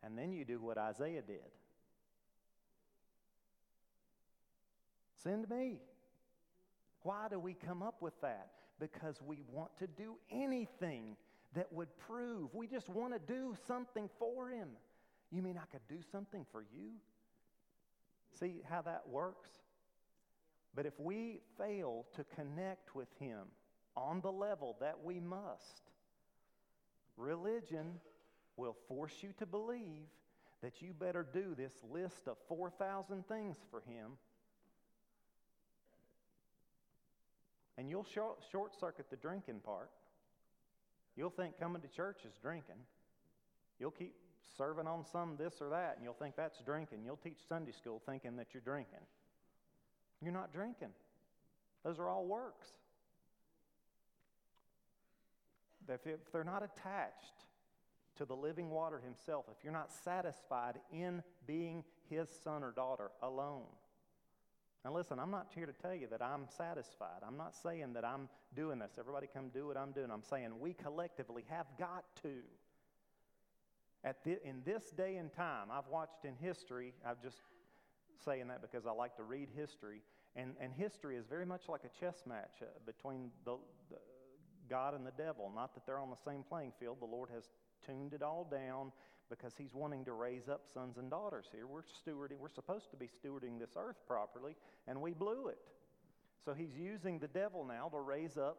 [0.03, 1.41] And then you do what Isaiah did
[5.23, 5.79] send me.
[7.05, 8.49] Why do we come up with that?
[8.81, 11.17] Because we want to do anything
[11.55, 12.55] that would prove.
[12.55, 14.69] We just want to do something for him.
[15.31, 16.91] You mean I could do something for you?
[18.39, 19.51] See how that works?
[20.75, 23.41] But if we fail to connect with him
[23.97, 25.83] on the level that we must,
[27.17, 28.01] religion
[28.57, 30.07] will force you to believe
[30.63, 34.13] that you better do this list of 4,000 things for him.
[37.77, 38.07] And you'll
[38.51, 39.91] short circuit the drinking part.
[41.17, 42.77] You'll think coming to church is drinking.
[43.79, 44.15] You'll keep
[44.57, 47.01] serving on some this or that, and you'll think that's drinking.
[47.05, 49.01] You'll teach Sunday school thinking that you're drinking.
[50.23, 50.91] You're not drinking,
[51.85, 52.69] those are all works.
[55.89, 57.45] If they're not attached
[58.17, 63.11] to the living water himself, if you're not satisfied in being his son or daughter
[63.21, 63.67] alone.
[64.85, 67.23] Now, listen, I'm not here to tell you that I'm satisfied.
[67.27, 68.93] I'm not saying that I'm doing this.
[68.99, 70.11] Everybody come do what I'm doing.
[70.11, 72.31] I'm saying we collectively have got to.
[74.05, 77.39] At the, in this day and time, I've watched in history, I'm just
[78.25, 80.03] saying that because I like to read history,
[80.35, 83.57] and, and history is very much like a chess match uh, between the,
[83.91, 83.99] the,
[84.69, 85.53] God and the devil.
[85.55, 86.97] Not that they're on the same playing field.
[87.01, 87.45] The Lord has
[87.87, 88.91] tuned it all down
[89.31, 91.67] because He's wanting to raise up sons and daughters here.
[91.67, 94.57] We're stewarding, we're supposed to be stewarding this earth properly,
[94.89, 95.59] and we blew it.
[96.45, 98.59] So He's using the devil now to raise up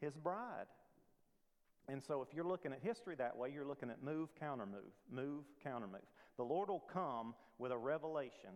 [0.00, 0.66] His bride.
[1.88, 4.92] And so, if you're looking at history that way, you're looking at move, counter move,
[5.10, 6.02] move, counter move.
[6.36, 8.50] The Lord will come with a revelation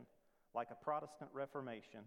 [0.54, 2.00] like a Protestant Reformation,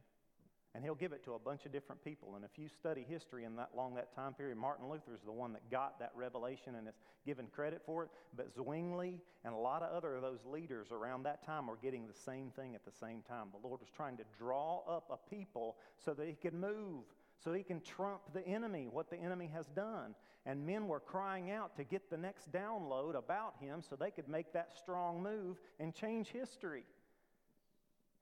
[0.73, 2.35] and He'll give it to a bunch of different people.
[2.35, 5.31] And if you study history in that long that time period, Martin Luther is the
[5.31, 8.09] one that got that revelation and is given credit for it.
[8.35, 12.07] But Zwingli and a lot of other of those leaders around that time were getting
[12.07, 13.47] the same thing at the same time.
[13.51, 15.75] The Lord was trying to draw up a people
[16.05, 17.03] so that He could move
[17.43, 20.15] so he can trump the enemy, what the enemy has done.
[20.47, 24.29] And men were crying out to get the next download about him so they could
[24.29, 26.85] make that strong move and change history.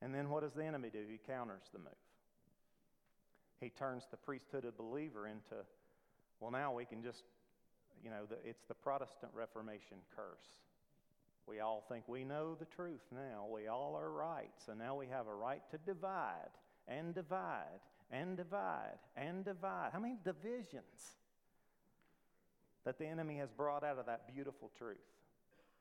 [0.01, 1.03] And then what does the enemy do?
[1.07, 1.87] He counters the move.
[3.61, 5.63] He turns the priesthood of believer into,
[6.39, 7.23] well, now we can just,
[8.03, 10.47] you know, the, it's the Protestant Reformation curse.
[11.47, 13.45] We all think we know the truth now.
[13.53, 14.51] We all are right.
[14.65, 16.49] So now we have a right to divide
[16.87, 19.91] and divide and divide and divide.
[19.93, 21.19] How many divisions
[22.85, 24.97] that the enemy has brought out of that beautiful truth?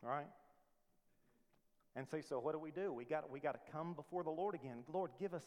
[0.02, 0.26] Right?
[1.96, 2.92] And see, so what do we do?
[2.92, 4.78] We got, we got to come before the Lord again.
[4.92, 5.44] Lord, give us,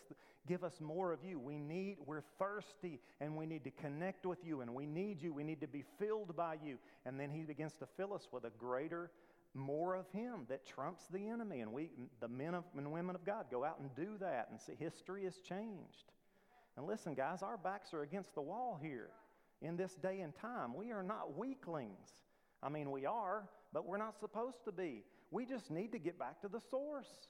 [0.48, 1.40] give us more of you.
[1.40, 5.34] We need, we're thirsty and we need to connect with you and we need you.
[5.34, 6.78] We need to be filled by you.
[7.06, 9.12] And then he begins to fill us with a greater,
[9.54, 11.60] more of him that trumps the enemy.
[11.60, 11.90] And we,
[12.22, 14.48] the men of, and women of God, go out and do that.
[14.50, 16.14] And see, history has changed.
[16.78, 19.10] And listen, guys, our backs are against the wall here
[19.62, 20.76] in this day and time.
[20.76, 22.10] We are not weaklings.
[22.62, 25.04] I mean, we are, but we're not supposed to be.
[25.32, 27.30] We just need to get back to the source.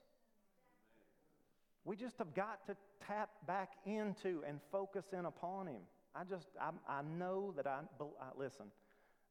[1.86, 5.82] We just have got to tap back into and focus in upon Him.
[6.14, 8.66] I just, I, I know that I, I, listen,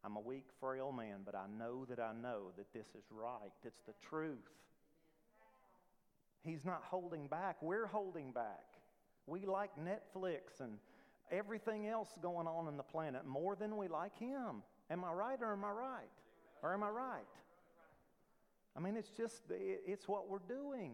[0.04, 3.52] I'm a weak, frail man, but I know that I know that this is right.
[3.64, 4.38] It's the truth.
[6.44, 8.64] He's not holding back, we're holding back.
[9.26, 10.78] We like Netflix and
[11.30, 14.62] everything else going on in the planet more than we like Him.
[14.90, 16.10] Am I right or am I right?
[16.62, 17.26] Or am I right?
[18.76, 20.92] I mean, it's just, it's what we're doing,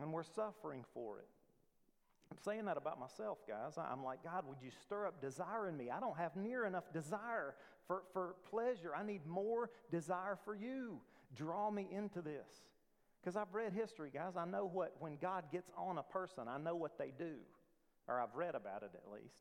[0.00, 1.26] and we're suffering for it.
[2.30, 3.78] I'm saying that about myself, guys.
[3.78, 5.90] I'm like, God, would you stir up desire in me?
[5.90, 7.54] I don't have near enough desire
[7.86, 8.92] for, for pleasure.
[8.96, 11.00] I need more desire for you.
[11.36, 12.46] Draw me into this.
[13.20, 14.32] Because I've read history, guys.
[14.36, 17.36] I know what, when God gets on a person, I know what they do.
[18.08, 19.34] Or I've read about it at least.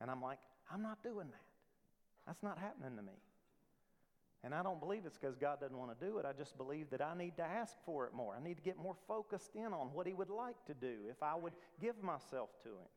[0.00, 0.38] And I'm like,
[0.72, 2.26] I'm not doing that.
[2.26, 3.12] That's not happening to me.
[4.44, 6.26] And I don't believe it's because God doesn't want to do it.
[6.26, 8.34] I just believe that I need to ask for it more.
[8.34, 11.22] I need to get more focused in on what He would like to do if
[11.22, 12.90] I would give myself to Him.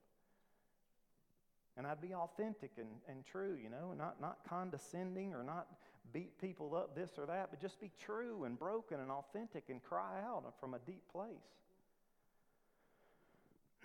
[1.77, 5.67] And I'd be authentic and, and true, you know, not, not condescending or not
[6.13, 9.83] beat people up this or that, but just be true and broken and authentic and
[9.83, 11.51] cry out from a deep place.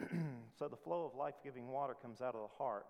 [0.58, 2.86] so the flow of life giving water comes out of the heart.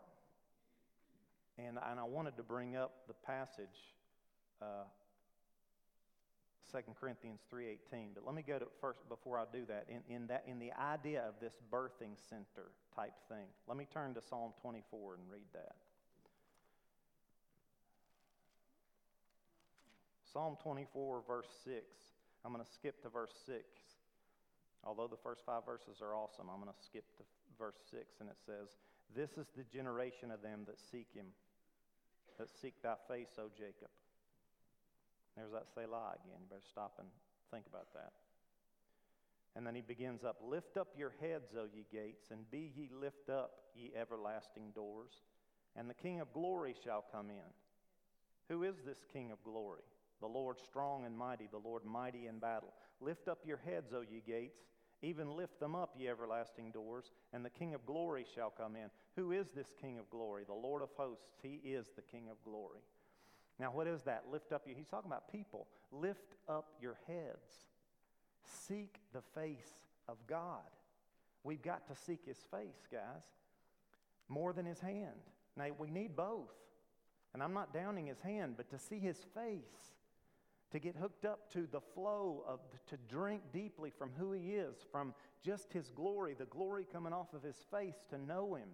[1.58, 3.94] And, and I wanted to bring up the passage
[4.62, 4.84] uh,
[6.70, 8.14] 2 Corinthians 3:18.
[8.14, 10.72] But let me go to first before I do that in, in that in the
[10.72, 13.46] idea of this birthing center type thing.
[13.66, 15.74] Let me turn to Psalm 24 and read that.
[20.32, 21.82] Psalm 24 verse 6.
[22.44, 23.64] I'm going to skip to verse 6.
[24.84, 27.22] Although the first 5 verses are awesome, I'm going to skip to
[27.58, 28.78] verse 6 and it says,
[29.14, 31.26] "This is the generation of them that seek him,
[32.38, 33.90] that seek thy face, O Jacob."
[35.36, 36.40] There's that Selah again.
[36.40, 37.08] You better stop and
[37.50, 38.12] think about that.
[39.54, 42.88] And then he begins up Lift up your heads, O ye gates, and be ye
[42.88, 45.22] lift up, ye everlasting doors,
[45.76, 47.52] and the King of glory shall come in.
[48.48, 49.84] Who is this King of glory?
[50.20, 52.72] The Lord strong and mighty, the Lord mighty in battle.
[53.00, 54.60] Lift up your heads, O ye gates,
[55.02, 58.90] even lift them up, ye everlasting doors, and the King of glory shall come in.
[59.16, 60.44] Who is this King of glory?
[60.46, 61.24] The Lord of hosts.
[61.42, 62.80] He is the King of glory.
[63.58, 64.24] Now, what is that?
[64.30, 65.66] Lift up your, he's talking about people.
[65.90, 67.66] Lift up your heads.
[68.42, 70.60] Seek the face of God.
[71.44, 73.22] We've got to seek his face, guys,
[74.28, 75.20] more than his hand.
[75.56, 76.50] Now, we need both.
[77.32, 79.94] And I'm not downing his hand, but to see his face,
[80.72, 84.76] to get hooked up to the flow of, to drink deeply from who he is,
[84.92, 88.68] from just his glory, the glory coming off of his face, to know him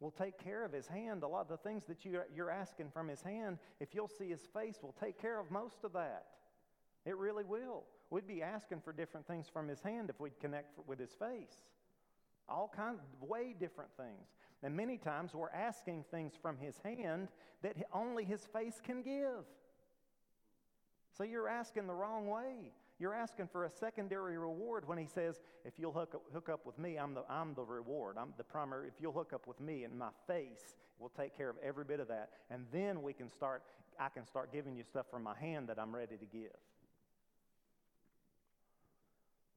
[0.00, 1.22] will take care of his hand.
[1.22, 4.28] A lot of the things that you, you're asking from his hand, if you'll see
[4.28, 6.26] his face, will take care of most of that.
[7.06, 7.84] It really will.
[8.10, 11.54] We'd be asking for different things from his hand if we'd connect with his face.
[12.48, 14.28] All kinds of way different things.
[14.62, 17.28] And many times we're asking things from his hand
[17.62, 19.44] that only his face can give.
[21.16, 22.72] So you're asking the wrong way.
[22.98, 26.64] You're asking for a secondary reward when he says, if you'll hook up, hook up
[26.64, 28.16] with me, I'm the, I'm the reward.
[28.18, 28.88] I'm the primary.
[28.88, 32.00] If you'll hook up with me and my face will take care of every bit
[32.00, 32.30] of that.
[32.50, 33.62] And then we can start,
[33.98, 36.56] I can start giving you stuff from my hand that I'm ready to give.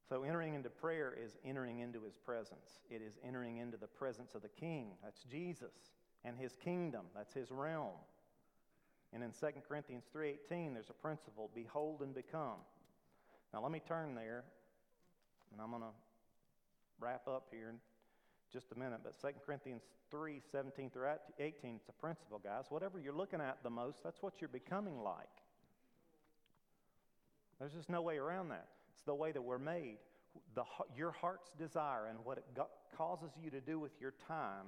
[0.10, 2.80] So entering into prayer is entering into his presence.
[2.90, 4.92] It is entering into the presence of the king.
[5.04, 5.74] That's Jesus
[6.24, 7.06] and his kingdom.
[7.16, 7.98] That's his realm.
[9.14, 12.60] And in 2 Corinthians 3:18 there's a principle, behold and become.
[13.54, 14.44] Now, let me turn there,
[15.52, 15.96] and I'm going to
[17.00, 17.80] wrap up here in
[18.52, 19.00] just a minute.
[19.04, 21.08] But 2 Corinthians 3 17 through
[21.40, 22.66] 18, it's a principle, guys.
[22.70, 25.28] Whatever you're looking at the most, that's what you're becoming like.
[27.60, 28.68] There's just no way around that.
[28.94, 29.98] It's the way that we're made.
[30.56, 30.64] The,
[30.96, 32.46] your heart's desire and what it
[32.96, 34.68] causes you to do with your time,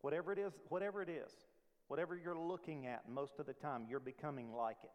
[0.00, 1.32] whatever it is, whatever it is,
[1.92, 4.90] whatever you're looking at most of the time, you're becoming like it.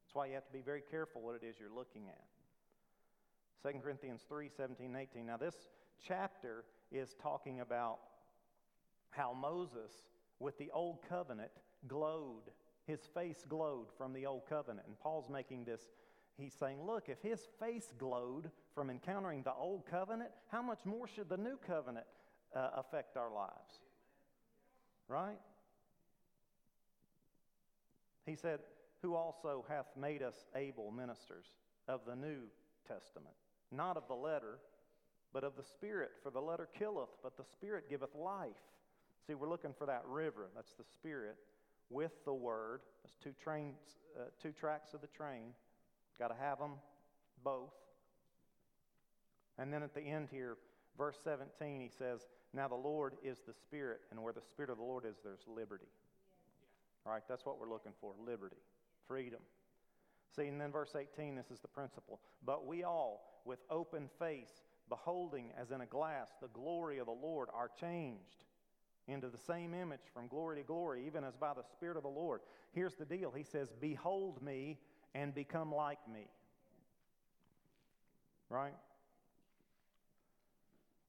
[0.00, 3.70] That's why you have to be very careful what it is you're looking at.
[3.70, 5.26] 2 Corinthians 3 17, 18.
[5.26, 5.54] Now, this
[6.02, 7.98] chapter is talking about
[9.10, 9.92] how Moses,
[10.38, 11.50] with the old covenant,
[11.88, 12.44] glowed.
[12.86, 14.86] His face glowed from the old covenant.
[14.86, 15.82] And Paul's making this,
[16.38, 21.06] he's saying, look, if his face glowed from encountering the old covenant, how much more
[21.06, 22.06] should the new covenant
[22.56, 23.80] uh, affect our lives?
[25.06, 25.36] Right?
[28.26, 28.60] He said,
[29.02, 31.46] Who also hath made us able ministers
[31.88, 32.42] of the New
[32.86, 33.34] Testament
[33.76, 34.58] not of the letter,
[35.32, 36.12] but of the Spirit.
[36.22, 38.50] For the letter killeth, but the Spirit giveth life.
[39.26, 40.50] See, we're looking for that river.
[40.54, 41.36] That's the Spirit
[41.90, 42.80] with the Word.
[43.02, 43.76] There's two trains,
[44.18, 45.52] uh, two tracks of the train.
[46.18, 46.72] Got to have them
[47.42, 47.72] both.
[49.58, 50.56] And then at the end here,
[50.96, 52.20] verse 17, he says,
[52.52, 55.44] Now the Lord is the Spirit, and where the Spirit of the Lord is, there's
[55.46, 55.86] liberty.
[57.06, 58.62] All right, that's what we're looking for liberty,
[59.06, 59.40] freedom.
[60.34, 62.20] See, and then verse 18, this is the principle.
[62.44, 67.12] But we all, with open face, beholding as in a glass the glory of the
[67.12, 68.44] Lord, are changed
[69.06, 72.08] into the same image from glory to glory, even as by the Spirit of the
[72.08, 72.40] Lord.
[72.72, 74.78] Here's the deal He says, Behold me
[75.14, 76.26] and become like me.
[78.48, 78.74] Right?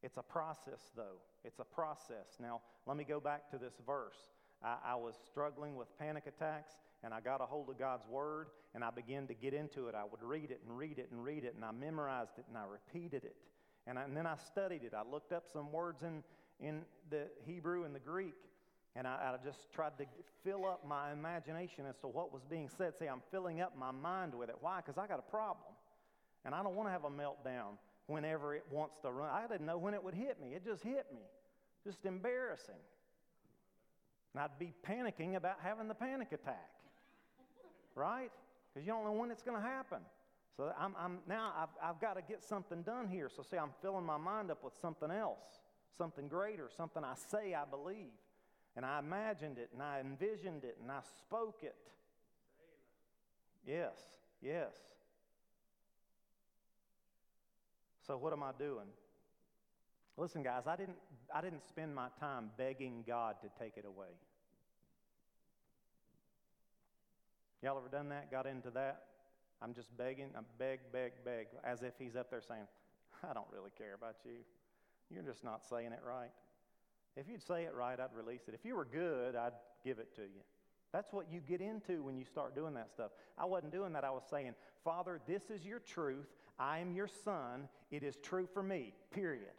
[0.03, 1.21] It's a process, though.
[1.43, 2.37] It's a process.
[2.39, 4.34] Now, let me go back to this verse.
[4.63, 8.47] I, I was struggling with panic attacks, and I got a hold of God's Word,
[8.73, 9.95] and I began to get into it.
[9.95, 12.57] I would read it and read it and read it, and I memorized it and
[12.57, 13.35] I repeated it.
[13.87, 14.93] And, I, and then I studied it.
[14.95, 16.23] I looked up some words in,
[16.59, 18.33] in the Hebrew and the Greek,
[18.95, 20.05] And I, I, just tried to
[20.43, 22.93] fill up my imagination as to what was being said.
[22.97, 24.55] See, I'm filling up my mind with it.
[24.59, 24.77] Why?
[24.77, 25.73] Because I got a problem.
[26.43, 27.77] And I don't want to have a meltdown
[28.07, 29.29] whenever it wants to run.
[29.31, 30.53] I didn't know when it would hit me.
[30.53, 31.21] It just hit me.
[31.83, 32.75] Just embarrassing.
[34.35, 36.69] And I'd be panicking about having the panic attack.
[37.95, 38.29] right?
[38.73, 39.99] Because you don't know when it's going to happen.
[40.57, 43.29] So I'm, I'm now I've, I've got to get something done here.
[43.33, 45.45] So see, I'm filling my mind up with something else,
[45.97, 48.11] something greater, something I say I believe.
[48.75, 51.75] And I imagined it and I envisioned it and I spoke it.
[53.65, 53.95] Yes,
[54.41, 54.73] yes.
[58.05, 58.87] So what am I doing?
[60.17, 60.97] Listen, guys, I didn't,
[61.33, 64.07] I didn't spend my time begging God to take it away.
[67.61, 68.31] Y'all ever done that?
[68.31, 69.03] Got into that?
[69.61, 72.67] I'm just begging, I beg, beg, beg, as if He's up there saying,
[73.29, 74.43] I don't really care about you.
[75.09, 76.31] You're just not saying it right.
[77.15, 78.53] If you'd say it right, I'd release it.
[78.53, 79.53] If you were good, I'd
[79.83, 80.41] give it to you.
[80.91, 83.11] That's what you get into when you start doing that stuff.
[83.37, 84.03] I wasn't doing that.
[84.03, 84.53] I was saying,
[84.83, 86.27] Father, this is your truth.
[86.57, 87.67] I am your son.
[87.91, 89.51] It is true for me, period.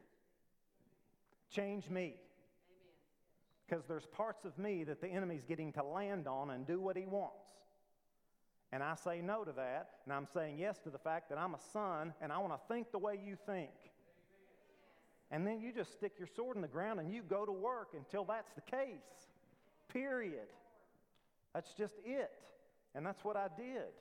[1.51, 2.15] Change me.
[3.67, 6.97] Because there's parts of me that the enemy's getting to land on and do what
[6.97, 7.37] he wants.
[8.73, 11.55] And I say no to that, and I'm saying yes to the fact that I'm
[11.55, 13.71] a son and I want to think the way you think.
[15.31, 17.89] And then you just stick your sword in the ground and you go to work
[17.97, 19.29] until that's the case.
[19.93, 20.47] Period.
[21.55, 22.31] That's just it.
[22.95, 23.93] And that's what I did.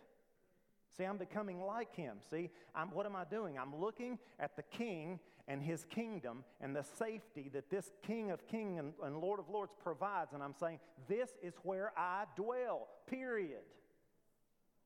[0.98, 2.18] See, I'm becoming like him.
[2.30, 3.58] See, I'm, what am I doing?
[3.58, 8.48] I'm looking at the king and his kingdom and the safety that this King of
[8.48, 10.34] Kings and, and Lord of Lords provides.
[10.34, 13.64] And I'm saying, this is where I dwell, period.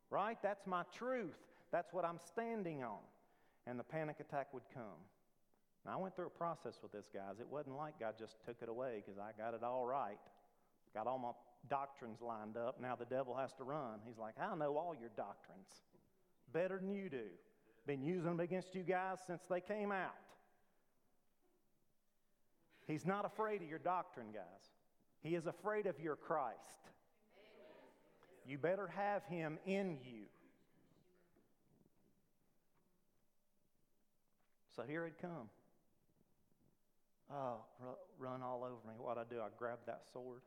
[0.10, 0.38] Right?
[0.42, 1.38] That's my truth.
[1.72, 3.00] That's what I'm standing on.
[3.68, 5.00] And the panic attack would come.
[5.86, 7.40] Now, I went through a process with this, guys.
[7.40, 10.20] It wasn't like God just took it away because I got it all right.
[10.94, 11.32] Got all my
[11.70, 12.82] doctrines lined up.
[12.82, 14.00] Now the devil has to run.
[14.06, 15.68] He's like, I know all your doctrines
[16.52, 17.26] better than you do.
[17.86, 20.16] Been using them against you guys since they came out.
[22.90, 24.74] He's not afraid of your doctrine, guys.
[25.22, 26.58] He is afraid of your Christ.
[28.48, 30.24] You better have him in you.
[34.76, 35.50] So here it come.
[37.32, 37.58] Oh,
[38.18, 38.96] run all over me.
[38.98, 40.42] What I do, I grab that sword.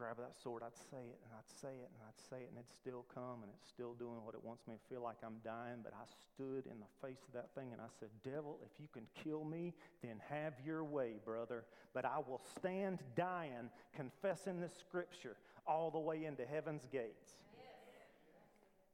[0.00, 2.56] Grab that sword, I'd say it, and I'd say it, and I'd say it, and
[2.56, 5.36] it'd still come, and it's still doing what it wants me to feel like I'm
[5.44, 5.84] dying.
[5.84, 8.88] But I stood in the face of that thing, and I said, Devil, if you
[8.94, 11.64] can kill me, then have your way, brother.
[11.92, 15.36] But I will stand dying, confessing this scripture
[15.66, 17.34] all the way into heaven's gates.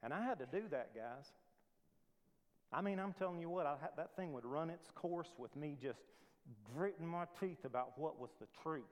[0.02, 1.30] And I had to do that, guys.
[2.72, 5.76] I mean, I'm telling you what, ha- that thing would run its course with me
[5.80, 6.00] just
[6.74, 8.82] gritting my teeth about what was the truth.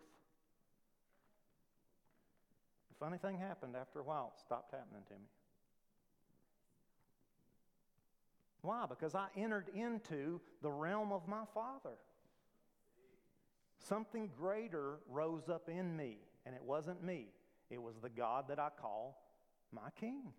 [2.98, 5.28] The funny thing happened after a while, it stopped happening to me.
[8.62, 8.86] Why?
[8.88, 11.96] Because I entered into the realm of my Father.
[13.78, 16.16] Something greater rose up in me,
[16.46, 17.26] and it wasn't me.
[17.70, 19.20] It was the God that I call
[19.70, 20.32] my King.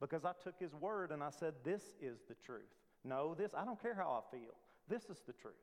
[0.00, 2.62] Because I took His word and I said, This is the truth.
[3.04, 4.54] No, this, I don't care how I feel.
[4.88, 5.54] This is the truth.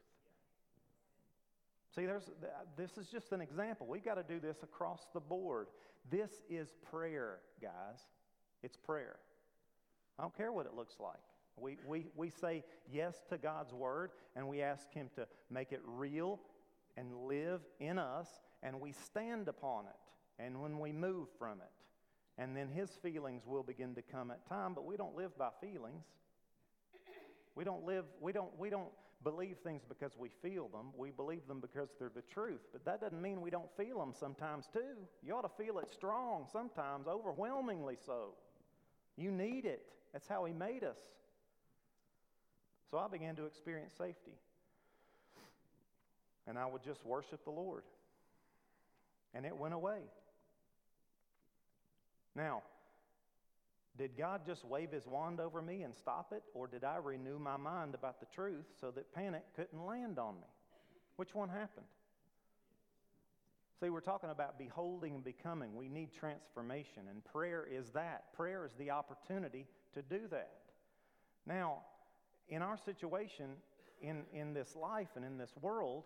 [1.96, 2.30] See, there's,
[2.78, 3.86] this is just an example.
[3.86, 5.68] We've got to do this across the board.
[6.10, 8.00] This is prayer, guys.
[8.64, 9.18] It's prayer.
[10.18, 11.20] I don't care what it looks like.
[11.58, 15.82] We, we, we say yes to God's word and we ask Him to make it
[15.86, 16.40] real
[16.98, 18.28] and live in us,
[18.64, 20.44] and we stand upon it.
[20.44, 24.48] And when we move from it, and then His feelings will begin to come at
[24.48, 26.04] time, but we don't live by feelings.
[27.56, 28.90] We don't live, we don't, we don't
[29.24, 30.88] believe things because we feel them.
[30.98, 32.62] We believe them because they're the truth.
[32.72, 34.98] But that doesn't mean we don't feel them sometimes, too.
[35.24, 38.34] You ought to feel it strong sometimes, overwhelmingly so.
[39.18, 39.86] You need it.
[40.14, 40.98] That's how He made us.
[42.90, 44.34] So I began to experience safety.
[46.48, 47.84] And I would just worship the Lord.
[49.34, 50.00] And it went away.
[52.36, 52.64] Now,
[53.98, 56.44] did God just wave his wand over me and stop it?
[56.54, 60.36] Or did I renew my mind about the truth so that panic couldn't land on
[60.36, 60.48] me?
[61.18, 61.86] Which one happened?
[63.80, 65.76] See, we're talking about beholding and becoming.
[65.76, 68.32] We need transformation, and prayer is that.
[68.34, 70.52] Prayer is the opportunity to do that.
[71.48, 71.80] Now,
[72.48, 73.56] in our situation,
[74.02, 76.04] in, in this life and in this world,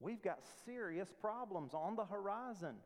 [0.00, 2.76] we've got serious problems on the horizon.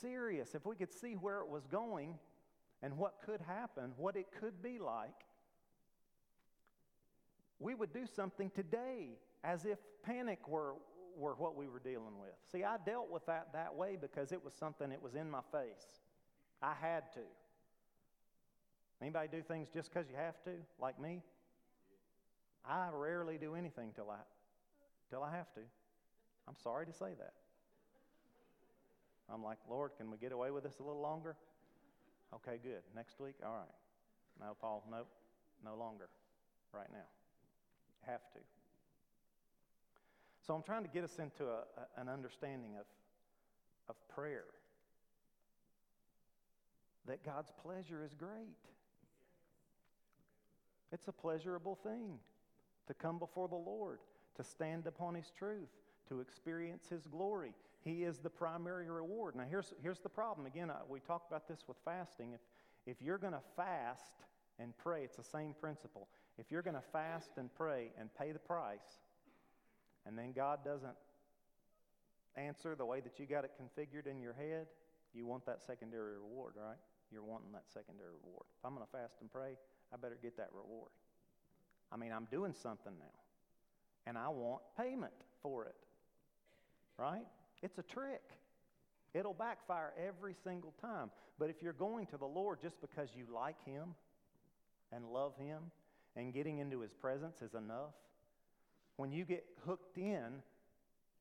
[0.00, 0.54] Serious.
[0.54, 2.18] If we could see where it was going,
[2.82, 5.24] and what could happen, what it could be like,
[7.58, 10.74] we would do something today as if panic were,
[11.16, 12.34] were what we were dealing with.
[12.52, 15.40] See, I dealt with that that way because it was something that was in my
[15.52, 15.86] face.
[16.62, 17.20] I had to.
[19.00, 21.22] Anybody do things just because you have to, like me?
[22.68, 24.18] I rarely do anything till I,
[25.10, 25.60] till I have to.
[26.48, 27.34] I'm sorry to say that.
[29.32, 31.36] I'm like, Lord, can we get away with this a little longer?
[32.34, 32.82] Okay, good.
[32.94, 33.34] Next week?
[33.44, 33.74] All right.
[34.40, 35.08] No, Paul, nope,
[35.64, 36.08] no longer.
[36.72, 37.06] Right now.
[38.06, 38.38] Have to.
[40.46, 42.84] So I'm trying to get us into a, a, an understanding of,
[43.88, 44.44] of prayer.
[47.06, 48.56] That God's pleasure is great.
[50.92, 52.18] It's a pleasurable thing
[52.86, 53.98] to come before the Lord,
[54.36, 55.68] to stand upon His truth,
[56.08, 57.52] to experience His glory.
[57.86, 59.36] He is the primary reward.
[59.36, 60.44] Now, here's, here's the problem.
[60.44, 62.32] Again, I, we talked about this with fasting.
[62.32, 62.40] If,
[62.84, 64.24] if you're going to fast
[64.58, 66.08] and pray, it's the same principle.
[66.36, 68.98] If you're going to fast and pray and pay the price,
[70.04, 70.96] and then God doesn't
[72.34, 74.66] answer the way that you got it configured in your head,
[75.14, 76.78] you want that secondary reward, right?
[77.12, 78.46] You're wanting that secondary reward.
[78.58, 79.56] If I'm going to fast and pray,
[79.94, 80.90] I better get that reward.
[81.92, 83.20] I mean, I'm doing something now,
[84.08, 85.76] and I want payment for it,
[86.98, 87.22] right?
[87.62, 88.22] It's a trick.
[89.14, 91.10] It'll backfire every single time.
[91.38, 93.94] But if you're going to the Lord just because you like Him
[94.92, 95.70] and love Him
[96.16, 97.94] and getting into His presence is enough,
[98.96, 100.42] when you get hooked in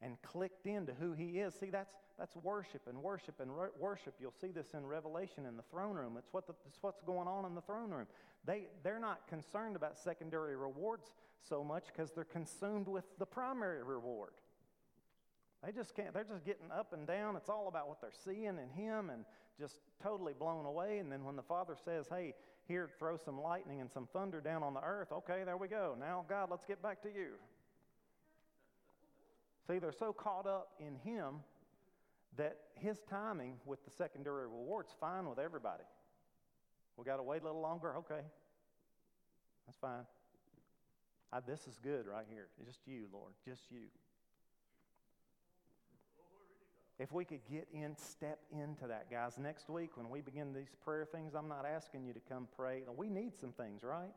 [0.01, 4.15] and clicked into who He is, see, that's, that's worship and worship and ro- worship.
[4.19, 6.15] You'll see this in Revelation in the throne room.
[6.17, 8.07] It's, what the, it's what's going on in the throne room.
[8.45, 11.13] They, they're not concerned about secondary rewards
[11.47, 14.31] so much because they're consumed with the primary reward.
[15.63, 17.35] They just can't, they're just getting up and down.
[17.35, 19.25] It's all about what they're seeing in Him and
[19.59, 20.99] just totally blown away.
[20.99, 22.33] And then when the Father says, hey,
[22.67, 25.95] here, throw some lightning and some thunder down on the earth, okay, there we go.
[25.99, 27.33] Now, God, let's get back to you.
[29.67, 31.41] See, they're so caught up in Him
[32.37, 35.83] that His timing with the secondary reward's fine with everybody.
[36.97, 37.95] We got to wait a little longer?
[37.97, 38.21] Okay.
[39.65, 40.05] That's fine.
[41.33, 42.47] I, this is good right here.
[42.65, 43.33] Just you, Lord.
[43.47, 43.87] Just you.
[46.97, 49.37] If we could get in, step into that, guys.
[49.37, 52.83] Next week, when we begin these prayer things, I'm not asking you to come pray.
[52.95, 54.13] We need some things, right?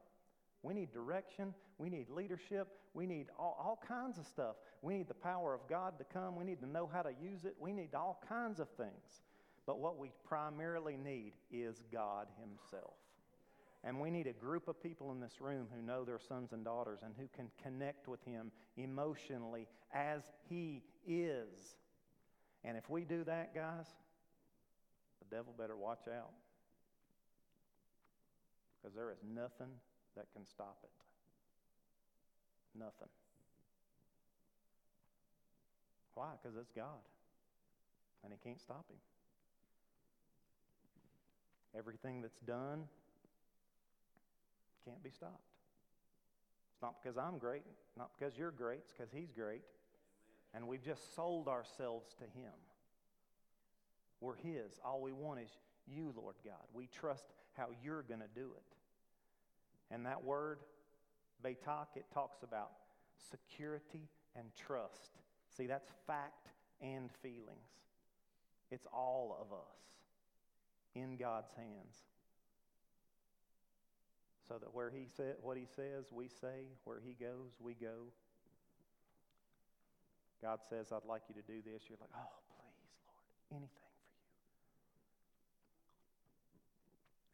[0.62, 1.55] We need direction.
[1.79, 2.68] We need leadership.
[2.95, 4.57] We need all, all kinds of stuff.
[4.83, 6.37] We need the power of God to come.
[6.37, 7.57] We need to know how to use it.
[7.59, 9.22] We need all kinds of things.
[9.66, 12.95] But what we primarily need is God Himself.
[13.85, 16.64] And we need a group of people in this room who know their sons and
[16.64, 21.76] daughters and who can connect with Him emotionally as He is.
[22.65, 23.87] And if we do that, guys,
[25.21, 26.33] the devil better watch out.
[28.81, 29.71] Because there is nothing
[30.17, 30.91] that can stop it.
[32.79, 33.09] Nothing.
[36.15, 36.31] Why?
[36.43, 37.03] Because it's God.
[38.25, 38.97] And He can't stop Him.
[41.77, 42.85] Everything that's done
[44.85, 45.45] can't be stopped.
[46.75, 47.63] It's not because I'm great,
[47.97, 49.63] not because you're great, it's because He's great.
[50.55, 52.53] And we've just sold ourselves to Him.
[54.20, 54.80] We're His.
[54.84, 55.51] All we want is
[55.86, 56.64] you, Lord God.
[56.72, 57.24] We trust
[57.57, 59.94] how you're going to do it.
[59.94, 60.59] And that word,
[61.44, 62.70] Beitak, it talks about
[63.30, 65.18] security and trust.
[65.57, 66.49] See, that's fact
[66.80, 67.68] and feelings.
[68.70, 69.78] It's all of us
[70.94, 71.96] in God's hands.
[74.46, 78.12] So that where he said what he says, we say, where he goes, we go.
[80.43, 81.82] God says, I'd like you to do this.
[81.89, 84.18] You're like, oh, please, Lord, anything for you.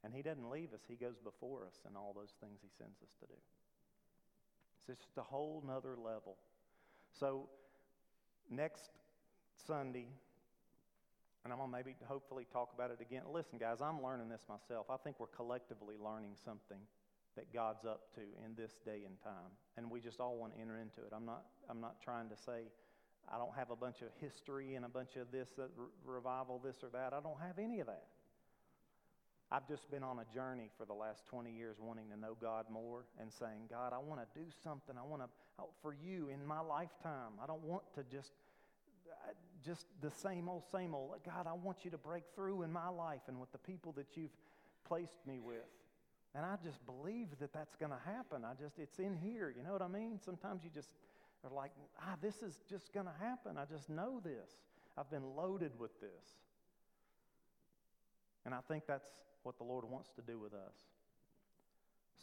[0.04, 3.02] And He doesn't leave us, He goes before us in all those things He sends
[3.02, 3.38] us to do.
[4.76, 6.36] It's just a whole nother level.
[7.18, 7.48] So,
[8.50, 8.90] next
[9.66, 10.08] Sunday,
[11.44, 13.22] and I'm going to maybe hopefully talk about it again.
[13.30, 14.86] Listen, guys, I'm learning this myself.
[14.88, 16.80] I think we're collectively learning something
[17.36, 19.52] that God's up to in this day and time.
[19.76, 21.12] And we just all want to enter into it.
[21.14, 22.72] I'm not, I'm not trying to say
[23.32, 25.70] I don't have a bunch of history and a bunch of this, uh, that
[26.04, 27.12] revival, this or that.
[27.12, 28.04] I don't have any of that.
[29.50, 32.66] I've just been on a journey for the last 20 years wanting to know God
[32.70, 34.96] more and saying, God, I want to do something.
[34.98, 37.38] I want to, for you in my lifetime.
[37.42, 38.32] I don't want to just,
[39.08, 39.32] uh,
[39.64, 41.12] just the same old, same old.
[41.24, 44.06] God, I want you to break through in my life and with the people that
[44.14, 44.34] you've
[44.88, 45.70] placed me with.
[46.34, 48.44] And I just believe that that's going to happen.
[48.44, 49.54] I just, it's in here.
[49.56, 50.18] You know what I mean?
[50.24, 50.90] Sometimes you just,
[51.44, 53.56] are like, ah, this is just going to happen.
[53.58, 54.50] I just know this.
[54.96, 56.38] I've been loaded with this.
[58.44, 59.08] And I think that's
[59.42, 60.74] what the Lord wants to do with us.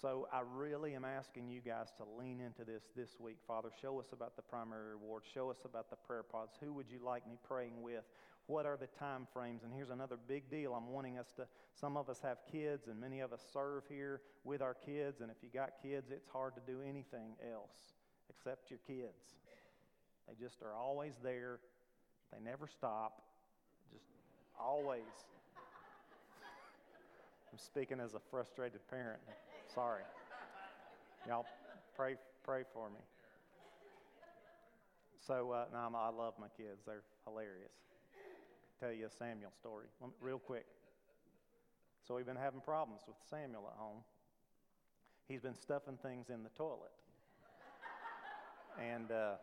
[0.01, 3.38] So I really am asking you guys to lean into this this week.
[3.47, 5.24] Father, show us about the primary reward.
[5.32, 6.53] Show us about the prayer pods.
[6.59, 8.03] Who would you like me praying with?
[8.47, 9.61] What are the time frames?
[9.63, 10.74] And here's another big deal.
[10.74, 11.45] I'm wanting us to,
[11.80, 15.22] some of us have kids, and many of us serve here with our kids.
[15.22, 18.01] And if you got kids, it's hard to do anything else
[18.41, 19.35] except your kids.
[20.27, 21.59] They just are always there,
[22.31, 23.21] they never stop,
[23.91, 24.05] just
[24.59, 25.01] always.
[27.51, 29.19] I'm speaking as a frustrated parent.
[29.75, 30.03] Sorry.
[31.27, 31.45] Y'all
[31.95, 32.99] pray, pray for me.
[35.27, 36.81] So, uh, no, I love my kids.
[36.87, 37.71] They're hilarious.
[38.15, 39.85] I'll tell you a Samuel story,
[40.19, 40.65] real quick.
[42.07, 44.03] So, we've been having problems with Samuel at home.
[45.27, 46.91] He's been stuffing things in the toilet.
[48.80, 49.36] And uh,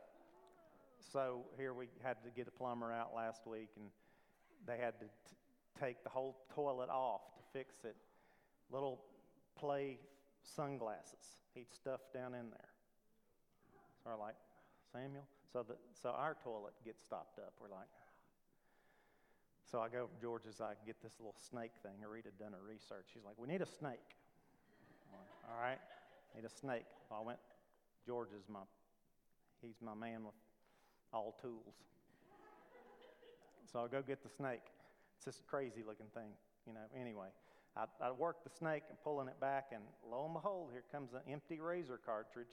[1.13, 3.87] so, here we had to get a plumber out last week, and
[4.67, 5.37] they had to t-
[5.81, 7.97] take the whole toilet off to fix it.
[8.71, 9.01] Little
[9.57, 9.99] play
[10.43, 12.71] sunglasses he'd stuffed down in there.
[14.05, 14.37] So we're like,
[14.93, 15.27] Samuel?
[15.53, 17.53] So, the, so our toilet gets stopped up.
[17.61, 17.89] We're like,
[19.71, 21.93] so I go to George's, I get this little snake thing.
[22.09, 23.07] Rita done her research.
[23.13, 24.17] She's like, we need a snake.
[25.13, 25.79] Like, All right,
[26.35, 26.87] need a snake.
[27.11, 27.39] I went,
[28.07, 28.61] George's my,
[29.63, 30.35] he's my man with
[31.13, 31.75] all tools.
[33.73, 34.63] So I go get the snake.
[35.17, 36.31] It's this crazy looking thing,
[36.67, 36.87] you know.
[36.99, 37.29] Anyway,
[37.77, 41.13] I, I work the snake and pulling it back, and lo and behold, here comes
[41.13, 42.47] an empty razor cartridge.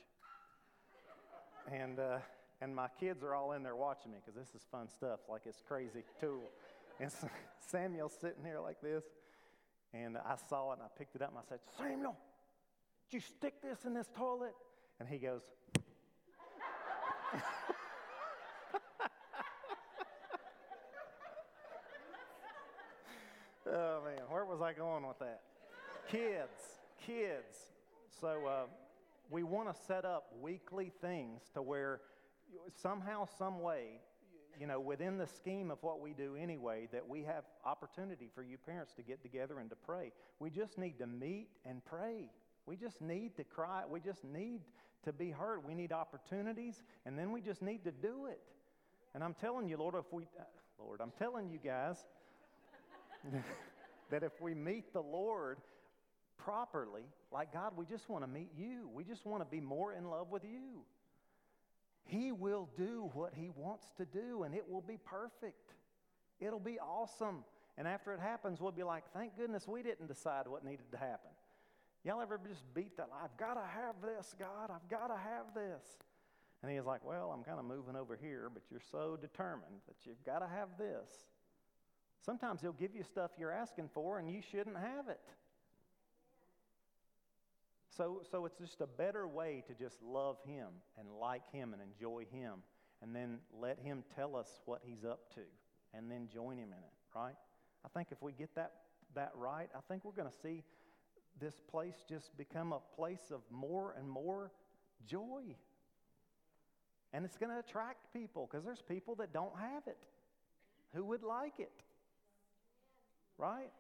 [1.72, 2.20] And, uh,
[2.62, 5.42] and my kids are all in there watching me because this is fun stuff, like
[5.46, 6.52] it's crazy tool.
[7.00, 7.12] And
[7.60, 9.04] Samuel's sitting here like this,
[9.94, 12.18] and I saw it and I picked it up and I said, Samuel,
[13.10, 14.54] did you stick this in this toilet?
[15.00, 15.42] And he goes,
[23.68, 25.42] Oh, man, where was I going with that?
[26.10, 27.58] kids, kids.
[28.22, 28.66] So uh,
[29.30, 32.02] we want to set up weekly things to where
[32.82, 34.02] somehow, some way,
[34.60, 38.44] you know, within the scheme of what we do anyway, that we have opportunity for
[38.44, 40.12] you parents to get together and to pray.
[40.40, 42.30] We just need to meet and pray.
[42.66, 43.84] We just need to cry.
[43.90, 44.62] We just need
[45.06, 45.66] to be heard.
[45.66, 48.42] We need opportunities, and then we just need to do it.
[49.14, 50.44] And I'm telling you, Lord, if we, uh,
[50.78, 51.98] Lord, I'm telling you guys,
[54.12, 55.58] that if we meet the Lord
[56.38, 58.90] properly, like God, we just want to meet you.
[58.94, 60.84] We just want to be more in love with you.
[62.04, 65.74] He will do what He wants to do, and it will be perfect.
[66.40, 67.44] It'll be awesome.
[67.78, 70.98] And after it happens, we'll be like, thank goodness we didn't decide what needed to
[70.98, 71.32] happen.
[72.06, 73.10] Y'all ever just beat that?
[73.24, 74.70] I've got to have this, God.
[74.70, 75.84] I've got to have this.
[76.62, 79.96] And He's like, well, I'm kind of moving over here, but you're so determined that
[80.04, 81.10] you've got to have this.
[82.24, 85.20] Sometimes He'll give you stuff you're asking for and you shouldn't have it.
[87.98, 90.68] So, so it's just a better way to just love Him
[91.00, 92.62] and like Him and enjoy Him
[93.02, 95.42] and then let Him tell us what He's up to
[95.94, 97.36] and then join Him in it, right?
[97.84, 98.74] I think if we get that,
[99.16, 100.64] that right, I think we're going to see
[101.40, 104.52] this place just become a place of more and more
[105.06, 105.44] joy.
[107.14, 109.98] And it's going to attract people because there's people that don't have it
[110.94, 111.72] who would like it.
[113.38, 113.72] Right?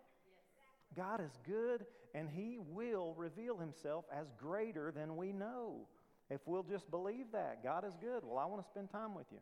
[0.96, 5.88] God is good and He will reveal Himself as greater than we know.
[6.30, 8.24] If we'll just believe that, God is good.
[8.24, 9.40] Well, I want to spend time with you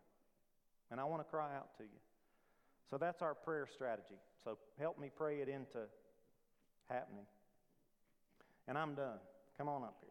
[0.92, 2.00] and I want to cry out to you.
[2.90, 4.20] So that's our prayer strategy.
[4.44, 5.80] So help me pray it into
[6.90, 7.26] happening.
[8.68, 9.20] And I'm done.
[9.58, 10.10] Come on up here.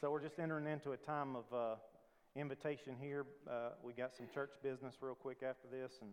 [0.00, 1.74] So we're just entering into a time of uh,
[2.34, 3.26] invitation here.
[3.50, 6.10] Uh, we got some church business real quick after this, and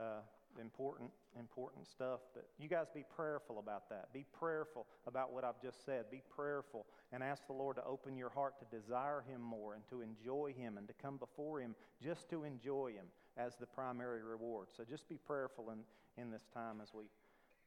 [0.00, 0.20] uh,
[0.60, 2.20] important, important stuff.
[2.34, 4.12] But you guys be prayerful about that.
[4.12, 6.06] Be prayerful about what I've just said.
[6.10, 9.86] Be prayerful and ask the Lord to open your heart to desire Him more and
[9.88, 14.22] to enjoy Him and to come before Him just to enjoy Him as the primary
[14.22, 14.68] reward.
[14.76, 17.04] So just be prayerful in, in this time as we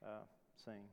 [0.03, 0.23] uh,
[0.55, 0.85] sing.